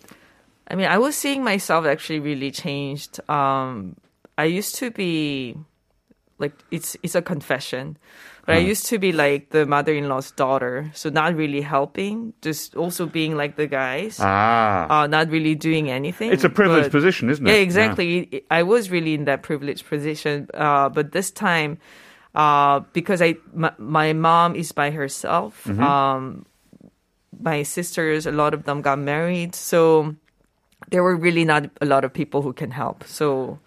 I 0.67 0.75
mean, 0.75 0.87
I 0.87 0.97
was 0.97 1.15
seeing 1.15 1.43
myself 1.43 1.85
actually 1.85 2.19
really 2.19 2.49
changed. 2.49 3.19
Um, 3.29 3.95
I 4.37 4.45
used 4.45 4.75
to 4.75 4.89
be 4.89 5.55
like 6.43 6.51
it's 6.75 6.99
it's 6.99 7.15
a 7.15 7.21
confession, 7.23 7.95
but 8.43 8.55
I 8.55 8.59
used 8.59 8.91
to 8.91 8.99
be 8.99 9.15
like 9.15 9.55
the 9.55 9.63
mother-in-law's 9.63 10.35
daughter, 10.35 10.91
so 10.91 11.07
not 11.07 11.31
really 11.39 11.63
helping, 11.63 12.35
just 12.43 12.75
also 12.75 13.07
being 13.07 13.39
like 13.39 13.55
the 13.55 13.67
guys, 13.71 14.19
Ah, 14.19 14.83
uh, 14.91 15.07
not 15.07 15.31
really 15.31 15.55
doing 15.55 15.87
anything. 15.87 16.27
it's 16.35 16.43
a 16.43 16.51
privileged 16.51 16.91
but- 16.91 16.99
position, 16.99 17.31
isn't 17.31 17.47
it? 17.47 17.49
Yeah, 17.49 17.63
exactly. 17.63 18.43
I 18.51 18.67
was 18.67 18.91
really 18.91 19.15
in 19.15 19.23
that 19.31 19.41
privileged 19.47 19.87
position, 19.87 20.51
uh, 20.51 20.91
but 20.91 21.15
this 21.15 21.31
time, 21.31 21.79
uh, 22.35 22.83
because 22.91 23.23
I 23.23 23.39
my, 23.55 23.71
my 23.79 24.11
mom 24.11 24.59
is 24.59 24.75
by 24.75 24.91
herself. 24.91 25.63
Mm-hmm. 25.63 25.79
Um, 25.79 26.45
my 27.39 27.63
sisters, 27.63 28.27
a 28.27 28.31
lot 28.35 28.53
of 28.53 28.67
them 28.67 28.81
got 28.83 28.99
married, 28.99 29.55
so 29.55 30.13
there 30.91 31.01
were 31.01 31.15
really 31.15 31.45
not 31.47 31.65
a 31.81 31.85
lot 31.87 32.03
of 32.03 32.11
people 32.13 32.43
who 32.43 32.53
can 32.53 32.71
help. 32.71 33.03
So, 33.07 33.57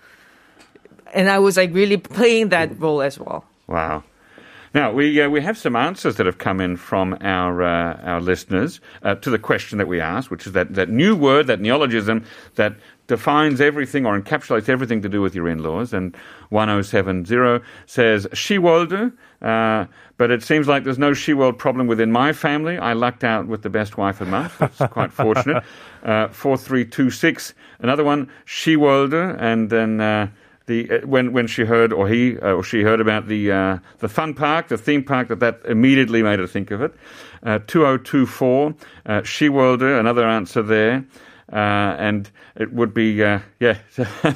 and 1.14 1.29
I 1.29 1.38
was 1.38 1.57
like 1.57 1.73
really 1.73 1.97
playing 1.97 2.51
that 2.51 2.79
role 2.81 3.03
as 3.03 3.19
well. 3.19 3.45
Wow. 3.66 4.05
Now 4.77 4.92
we 4.92 5.23
uh, 5.23 5.31
we 5.31 5.40
have 5.40 5.57
some 5.57 5.75
answers 5.75 6.16
that 6.16 6.27
have 6.27 6.37
come 6.37 6.61
in 6.61 6.77
from 6.77 7.16
our 7.23 7.62
uh, 7.62 7.95
our 8.03 8.21
listeners 8.21 8.81
uh, 9.03 9.14
to 9.14 9.31
the 9.31 9.38
question 9.38 9.79
that 9.79 9.88
we 9.88 10.03
asked, 10.03 10.31
which 10.31 10.47
is 10.47 10.53
that, 10.53 10.75
that 10.75 10.90
new 10.90 11.16
word, 11.16 11.47
that 11.47 11.61
neologism 11.61 12.27
that 12.57 12.75
defines 13.07 13.61
everything 13.61 14.05
or 14.05 14.21
encapsulates 14.21 14.69
everything 14.69 15.01
to 15.01 15.09
do 15.09 15.23
with 15.23 15.35
your 15.35 15.49
in-laws. 15.49 15.95
And 15.95 16.14
1070 16.51 17.64
says 17.87 18.27
Shewolder, 18.33 19.14
uh, 19.40 19.87
but 20.19 20.31
it 20.31 20.42
seems 20.42 20.69
like 20.69 20.85
there's 20.85 20.99
no 20.99 21.14
she-world 21.14 21.59
problem 21.59 21.87
within 21.87 22.12
my 22.12 22.35
family. 22.35 22.77
I 22.77 22.92
lucked 22.92 23.25
out 23.25 23.47
with 23.47 23.62
the 23.62 23.71
best 23.71 23.97
wife 23.97 24.21
a 24.21 24.27
month. 24.27 24.59
That's 24.59 24.92
quite 24.92 25.12
fortunate. 25.25 25.64
Uh, 26.03 26.29
4326, 26.29 27.55
another 27.79 28.05
one, 28.05 28.31
Shewolder, 28.45 29.40
and 29.40 29.71
then. 29.71 30.33
The 30.66 30.90
uh, 30.90 31.07
when 31.07 31.33
when 31.33 31.46
she 31.46 31.64
heard 31.64 31.92
or 31.92 32.09
he 32.09 32.38
uh, 32.38 32.52
or 32.55 32.62
she 32.62 32.83
heard 32.83 33.00
about 33.00 33.29
the 33.29 33.52
uh, 33.52 33.79
the 33.98 34.09
fun 34.09 34.35
park, 34.35 34.68
the 34.68 34.76
theme 34.76 35.05
park, 35.05 35.29
that 35.29 35.40
that 35.40 35.61
immediately 35.64 36.22
made 36.22 36.38
her 36.38 36.46
think 36.46 36.70
of 36.70 36.83
it. 36.83 36.94
Uh, 37.42 37.61
2024, 37.66 38.74
She 39.24 39.48
Worlder, 39.48 39.98
another 39.98 40.26
answer 40.26 40.62
there, 40.62 41.05
uh, 41.52 41.94
and 41.98 42.29
it 42.57 42.72
would 42.72 42.92
be 42.92 43.22
uh, 43.22 43.40
yeah. 43.61 43.79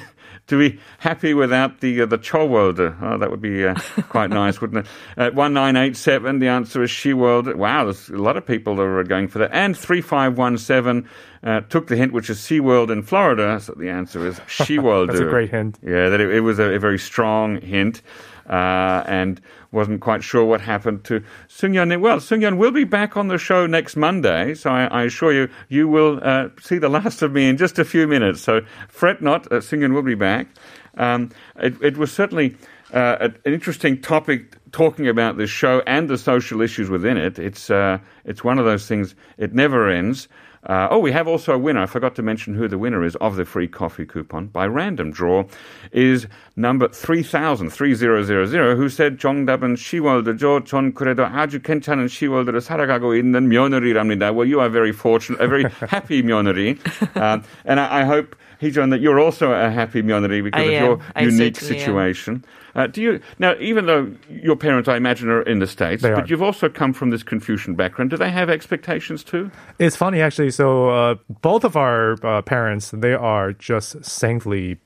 To 0.51 0.59
be 0.59 0.81
happy 0.99 1.33
without 1.33 1.79
the 1.79 2.03
uh, 2.03 2.07
the 2.07 2.19
Chowolder, 2.19 3.01
oh, 3.01 3.19
that 3.19 3.31
would 3.31 3.41
be 3.41 3.65
uh, 3.65 3.77
quite 4.09 4.31
nice, 4.31 4.61
wouldn't 4.61 4.85
it? 4.85 4.91
At 5.17 5.37
one 5.37 5.55
nine 5.55 5.77
eight 5.77 5.97
seven, 5.97 6.41
the 6.41 6.49
answer 6.49 6.83
is 6.83 6.91
Shewolder. 6.91 7.55
Wow, 7.55 7.85
there's 7.85 8.09
a 8.09 8.17
lot 8.17 8.37
of 8.37 8.45
people 8.45 8.75
that 8.75 8.83
are 8.83 9.05
going 9.05 9.29
for 9.29 9.39
that. 9.39 9.51
And 9.53 9.79
three 9.79 10.01
five 10.01 10.37
one 10.37 10.59
seven 10.59 11.09
uh, 11.45 11.61
took 11.61 11.87
the 11.87 11.95
hint, 11.95 12.13
which 12.13 12.29
is 12.29 12.39
SeaWorld 12.39 12.91
in 12.91 13.05
Florida. 13.05 13.61
So 13.61 13.75
the 13.77 13.91
answer 13.91 14.27
is 14.27 14.41
Shewolder. 14.41 15.07
That's 15.13 15.21
a 15.21 15.25
great 15.25 15.51
hint. 15.51 15.79
Yeah, 15.85 16.09
that 16.09 16.21
it, 16.21 16.35
it 16.35 16.41
was 16.41 16.59
a, 16.59 16.75
a 16.75 16.79
very 16.81 16.99
strong 16.99 17.61
hint, 17.61 18.03
uh, 18.51 19.05
and 19.07 19.41
wasn't 19.73 20.01
quite 20.01 20.23
sure 20.23 20.45
what 20.45 20.61
happened 20.61 21.05
to 21.05 21.23
Sungyeon. 21.49 22.01
Well, 22.01 22.19
Sungyeon 22.19 22.57
will 22.59 22.73
be 22.73 22.85
back 22.85 23.17
on 23.17 23.29
the 23.29 23.39
show 23.39 23.67
next 23.67 23.97
Monday, 23.97 24.55
so 24.55 24.71
I, 24.71 24.85
I 24.87 25.03
assure 25.05 25.33
you, 25.33 25.49
you 25.69 25.89
will 25.89 26.19
uh, 26.23 26.49
see 26.61 26.79
the 26.79 26.89
last 26.89 27.23
of 27.23 27.33
me 27.33 27.49
in 27.49 27.57
just 27.57 27.79
a 27.79 27.85
few 27.85 28.07
minutes. 28.09 28.41
So 28.41 28.63
fret 28.89 29.23
not, 29.23 29.47
uh, 29.47 29.61
Sungyeon 29.61 29.95
will 29.95 30.03
be 30.03 30.17
back. 30.17 30.49
Um, 30.97 31.31
it, 31.57 31.81
it 31.81 31.97
was 31.97 32.13
certainly 32.13 32.57
uh, 32.93 33.29
an 33.45 33.53
interesting 33.53 34.01
topic 34.01 34.57
talking 34.73 35.09
about 35.09 35.37
this 35.37 35.51
show 35.51 35.83
and 35.87 36.09
the 36.09 36.19
social 36.19 36.61
issues 36.61 36.91
within 36.91 37.17
it. 37.17 37.39
It's 37.39 37.71
uh, 37.71 37.99
it's 38.25 38.43
one 38.43 38.59
of 38.59 38.65
those 38.65 38.87
things. 38.87 39.15
It 39.39 39.55
never 39.55 39.89
ends. 39.89 40.29
Uh, 40.68 40.88
oh, 40.90 40.98
we 40.98 41.12
have 41.12 41.28
also 41.28 41.54
a 41.54 41.58
winner. 41.58 41.82
I 41.82 41.86
forgot 41.86 42.16
to 42.16 42.24
mention 42.24 42.56
who 42.56 42.68
the 42.68 42.78
winner 42.78 43.04
is 43.04 43.16
of 43.18 43.36
the 43.36 43.46
free 43.46 43.68
coffee 43.68 44.06
coupon 44.06 44.48
by 44.48 44.66
random 44.66 45.12
draw 45.12 45.44
is 45.92 46.26
number 46.56 46.88
3000, 46.88 47.70
3000, 47.70 48.76
who 48.76 48.90
said 48.90 49.20
정답은 49.20 49.76
10월드죠. 49.76 50.66
전 50.66 50.94
그래도 50.94 51.26
아주 51.26 51.62
괜찮은 51.62 52.08
10월드를 52.08 52.62
살아가고 52.62 53.16
있는 53.16 53.48
며느리랍니다. 53.48 54.34
Well, 54.34 54.48
you 54.48 54.60
are 54.60 54.70
very 54.70 54.92
fortunate, 54.92 55.40
a 55.44 55.48
very 55.48 55.66
happy 55.88 56.24
며느리. 56.24 56.80
Um, 57.16 57.44
and 57.66 57.80
I, 57.80 58.02
I 58.02 58.04
hope, 58.04 58.36
Heejun, 58.61 58.91
that 58.91 59.01
you're 59.01 59.19
also 59.19 59.53
a 59.53 59.71
happy 59.71 60.03
Myeonri 60.03 60.45
because 60.45 60.61
I 60.61 60.65
of 60.65 60.73
am. 60.73 60.85
your 60.85 61.01
I 61.17 61.23
unique 61.23 61.57
situation. 61.57 62.45
Uh, 62.75 62.87
do 62.87 63.01
you 63.01 63.21
now? 63.39 63.55
Even 63.59 63.87
though 63.87 64.13
your 64.29 64.57
parents, 64.57 64.89
I 64.89 64.97
imagine, 64.97 65.29
are 65.29 65.43
in 65.43 65.59
the 65.59 65.67
states, 65.67 66.03
they 66.03 66.11
but 66.11 66.25
are. 66.25 66.27
you've 66.27 66.43
also 66.43 66.69
come 66.69 66.93
from 66.93 67.11
this 67.11 67.23
Confucian 67.23 67.75
background. 67.75 68.11
Do 68.11 68.17
they 68.17 68.31
have 68.31 68.51
expectations 68.51 69.25
too? 69.25 69.51
It's 69.79 69.97
funny 69.97 70.21
actually. 70.21 70.51
So 70.51 70.91
uh, 70.91 71.15
both 71.41 71.65
of 71.65 71.77
our 71.77 72.15
uh, 72.25 72.43
parents, 72.43 72.91
they 72.91 73.15
are 73.15 73.53
just 73.53 74.05
saintly 74.05 74.79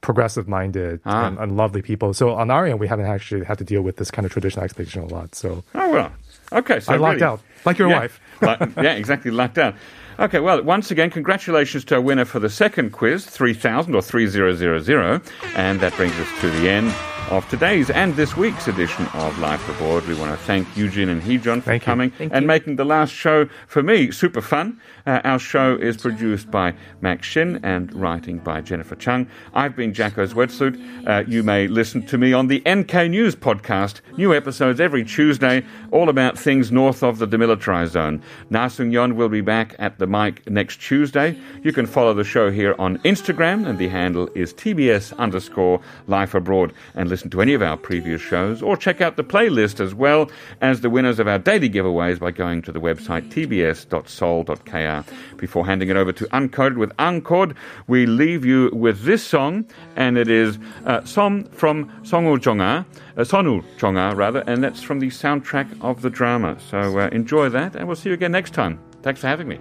progressive 0.00 0.46
minded 0.46 1.00
ah. 1.04 1.26
and, 1.26 1.38
and, 1.38 1.56
lovely 1.56 1.82
people. 1.82 2.14
So 2.14 2.34
on 2.34 2.48
our 2.48 2.64
end, 2.64 2.78
we 2.78 2.86
haven't 2.86 3.06
actually 3.06 3.44
had 3.44 3.58
to 3.58 3.64
deal 3.64 3.82
with 3.82 3.96
this 3.96 4.08
kind 4.08 4.24
of 4.24 4.30
traditional 4.30 4.64
expectation 4.64 5.02
a 5.02 5.06
lot. 5.06 5.34
So 5.34 5.64
oh 5.74 5.90
well, 5.90 6.12
okay. 6.52 6.80
So 6.80 6.92
I 6.92 6.96
lucked 6.96 7.14
really- 7.14 7.24
out, 7.24 7.40
like 7.64 7.78
your 7.78 7.88
yeah, 7.88 8.00
wife. 8.00 8.20
Luck- 8.42 8.70
yeah, 8.76 8.92
exactly, 8.92 9.30
lucked 9.30 9.58
out. 9.58 9.74
Okay, 10.18 10.40
well, 10.40 10.62
once 10.62 10.90
again, 10.90 11.10
congratulations 11.10 11.84
to 11.86 11.96
our 11.96 12.00
winner 12.00 12.24
for 12.24 12.38
the 12.38 12.48
second 12.48 12.92
quiz, 12.92 13.26
3000 13.26 13.94
or 13.94 14.00
3000. 14.00 15.22
And 15.56 15.80
that 15.80 15.94
brings 15.94 16.18
us 16.18 16.40
to 16.40 16.50
the 16.50 16.70
end 16.70 16.94
of 17.30 17.48
today's 17.48 17.90
and 17.90 18.14
this 18.14 18.36
week's 18.36 18.68
edition 18.68 19.06
of 19.14 19.38
Life 19.38 19.68
Abroad. 19.68 20.06
We 20.06 20.14
want 20.14 20.30
to 20.38 20.44
thank 20.44 20.76
Eugene 20.76 21.08
and 21.08 21.20
Heejun 21.20 21.56
for 21.56 21.70
Thank 21.70 21.82
coming 21.82 22.12
and 22.18 22.42
you. 22.42 22.46
making 22.46 22.76
the 22.76 22.84
last 22.84 23.10
show 23.12 23.48
for 23.66 23.82
me 23.82 24.10
super 24.10 24.40
fun. 24.40 24.80
Uh, 25.06 25.20
our 25.24 25.38
show 25.38 25.76
is 25.76 25.96
produced 25.96 26.50
by 26.50 26.74
Max 27.00 27.26
Shin 27.26 27.60
and 27.62 27.92
writing 27.94 28.38
by 28.38 28.60
Jennifer 28.60 28.94
Chung. 28.94 29.26
I've 29.54 29.74
been 29.74 29.92
Jacco 29.92 30.26
Zwetsloot. 30.26 31.06
Uh, 31.06 31.24
you 31.26 31.42
may 31.42 31.66
listen 31.68 32.04
to 32.06 32.18
me 32.18 32.32
on 32.32 32.46
the 32.46 32.62
NK 32.68 33.10
News 33.10 33.34
podcast. 33.34 34.00
New 34.16 34.34
episodes 34.34 34.80
every 34.80 35.04
Tuesday, 35.04 35.64
all 35.90 36.08
about 36.08 36.38
things 36.38 36.70
north 36.70 37.02
of 37.02 37.18
the 37.18 37.26
demilitarized 37.26 37.90
zone. 37.90 38.22
Na 38.50 38.68
Sung 38.68 38.90
Yeon 38.90 39.14
will 39.14 39.28
be 39.28 39.40
back 39.40 39.74
at 39.78 39.98
the 39.98 40.06
mic 40.06 40.48
next 40.50 40.80
Tuesday. 40.80 41.38
You 41.62 41.72
can 41.72 41.86
follow 41.86 42.14
the 42.14 42.24
show 42.24 42.50
here 42.50 42.74
on 42.78 42.98
Instagram, 42.98 43.66
and 43.66 43.78
the 43.78 43.88
handle 43.88 44.28
is 44.34 44.52
TBS 44.54 45.16
underscore 45.18 45.80
Life 46.06 46.34
Abroad, 46.34 46.72
and 46.94 47.08
listen 47.16 47.30
to 47.30 47.40
any 47.40 47.54
of 47.54 47.62
our 47.62 47.78
previous 47.78 48.20
shows, 48.20 48.60
or 48.60 48.76
check 48.76 49.00
out 49.00 49.16
the 49.16 49.24
playlist 49.24 49.80
as 49.80 49.94
well 49.94 50.30
as 50.60 50.82
the 50.82 50.90
winners 50.90 51.18
of 51.18 51.26
our 51.26 51.38
daily 51.38 51.70
giveaways 51.70 52.18
by 52.18 52.30
going 52.30 52.60
to 52.60 52.70
the 52.70 52.78
website 52.78 53.26
tbs.seoul.kr. 53.30 55.10
Before 55.38 55.64
handing 55.64 55.88
it 55.88 55.96
over 55.96 56.12
to 56.12 56.24
Uncoded 56.26 56.76
with 56.76 56.94
Uncode, 56.98 57.56
we 57.86 58.04
leave 58.04 58.44
you 58.44 58.68
with 58.74 59.04
this 59.04 59.24
song, 59.24 59.64
and 59.96 60.18
it 60.18 60.28
is 60.28 60.58
uh, 60.84 61.02
Som 61.04 61.44
from 61.44 61.88
Songu 62.02 62.36
Jonga, 62.36 62.84
uh, 63.16 63.22
Sonu 63.22 63.64
Jonga 63.78 64.14
rather, 64.14 64.40
and 64.46 64.62
that's 64.62 64.82
from 64.82 65.00
the 65.00 65.08
soundtrack 65.08 65.66
of 65.80 66.02
the 66.02 66.10
drama. 66.10 66.58
So 66.68 66.98
uh, 66.98 67.08
enjoy 67.12 67.48
that, 67.48 67.74
and 67.76 67.86
we'll 67.86 67.96
see 67.96 68.10
you 68.10 68.14
again 68.14 68.32
next 68.32 68.52
time. 68.52 68.78
Thanks 69.00 69.22
for 69.22 69.28
having 69.28 69.48
me. 69.48 69.58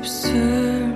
입술 0.00 0.89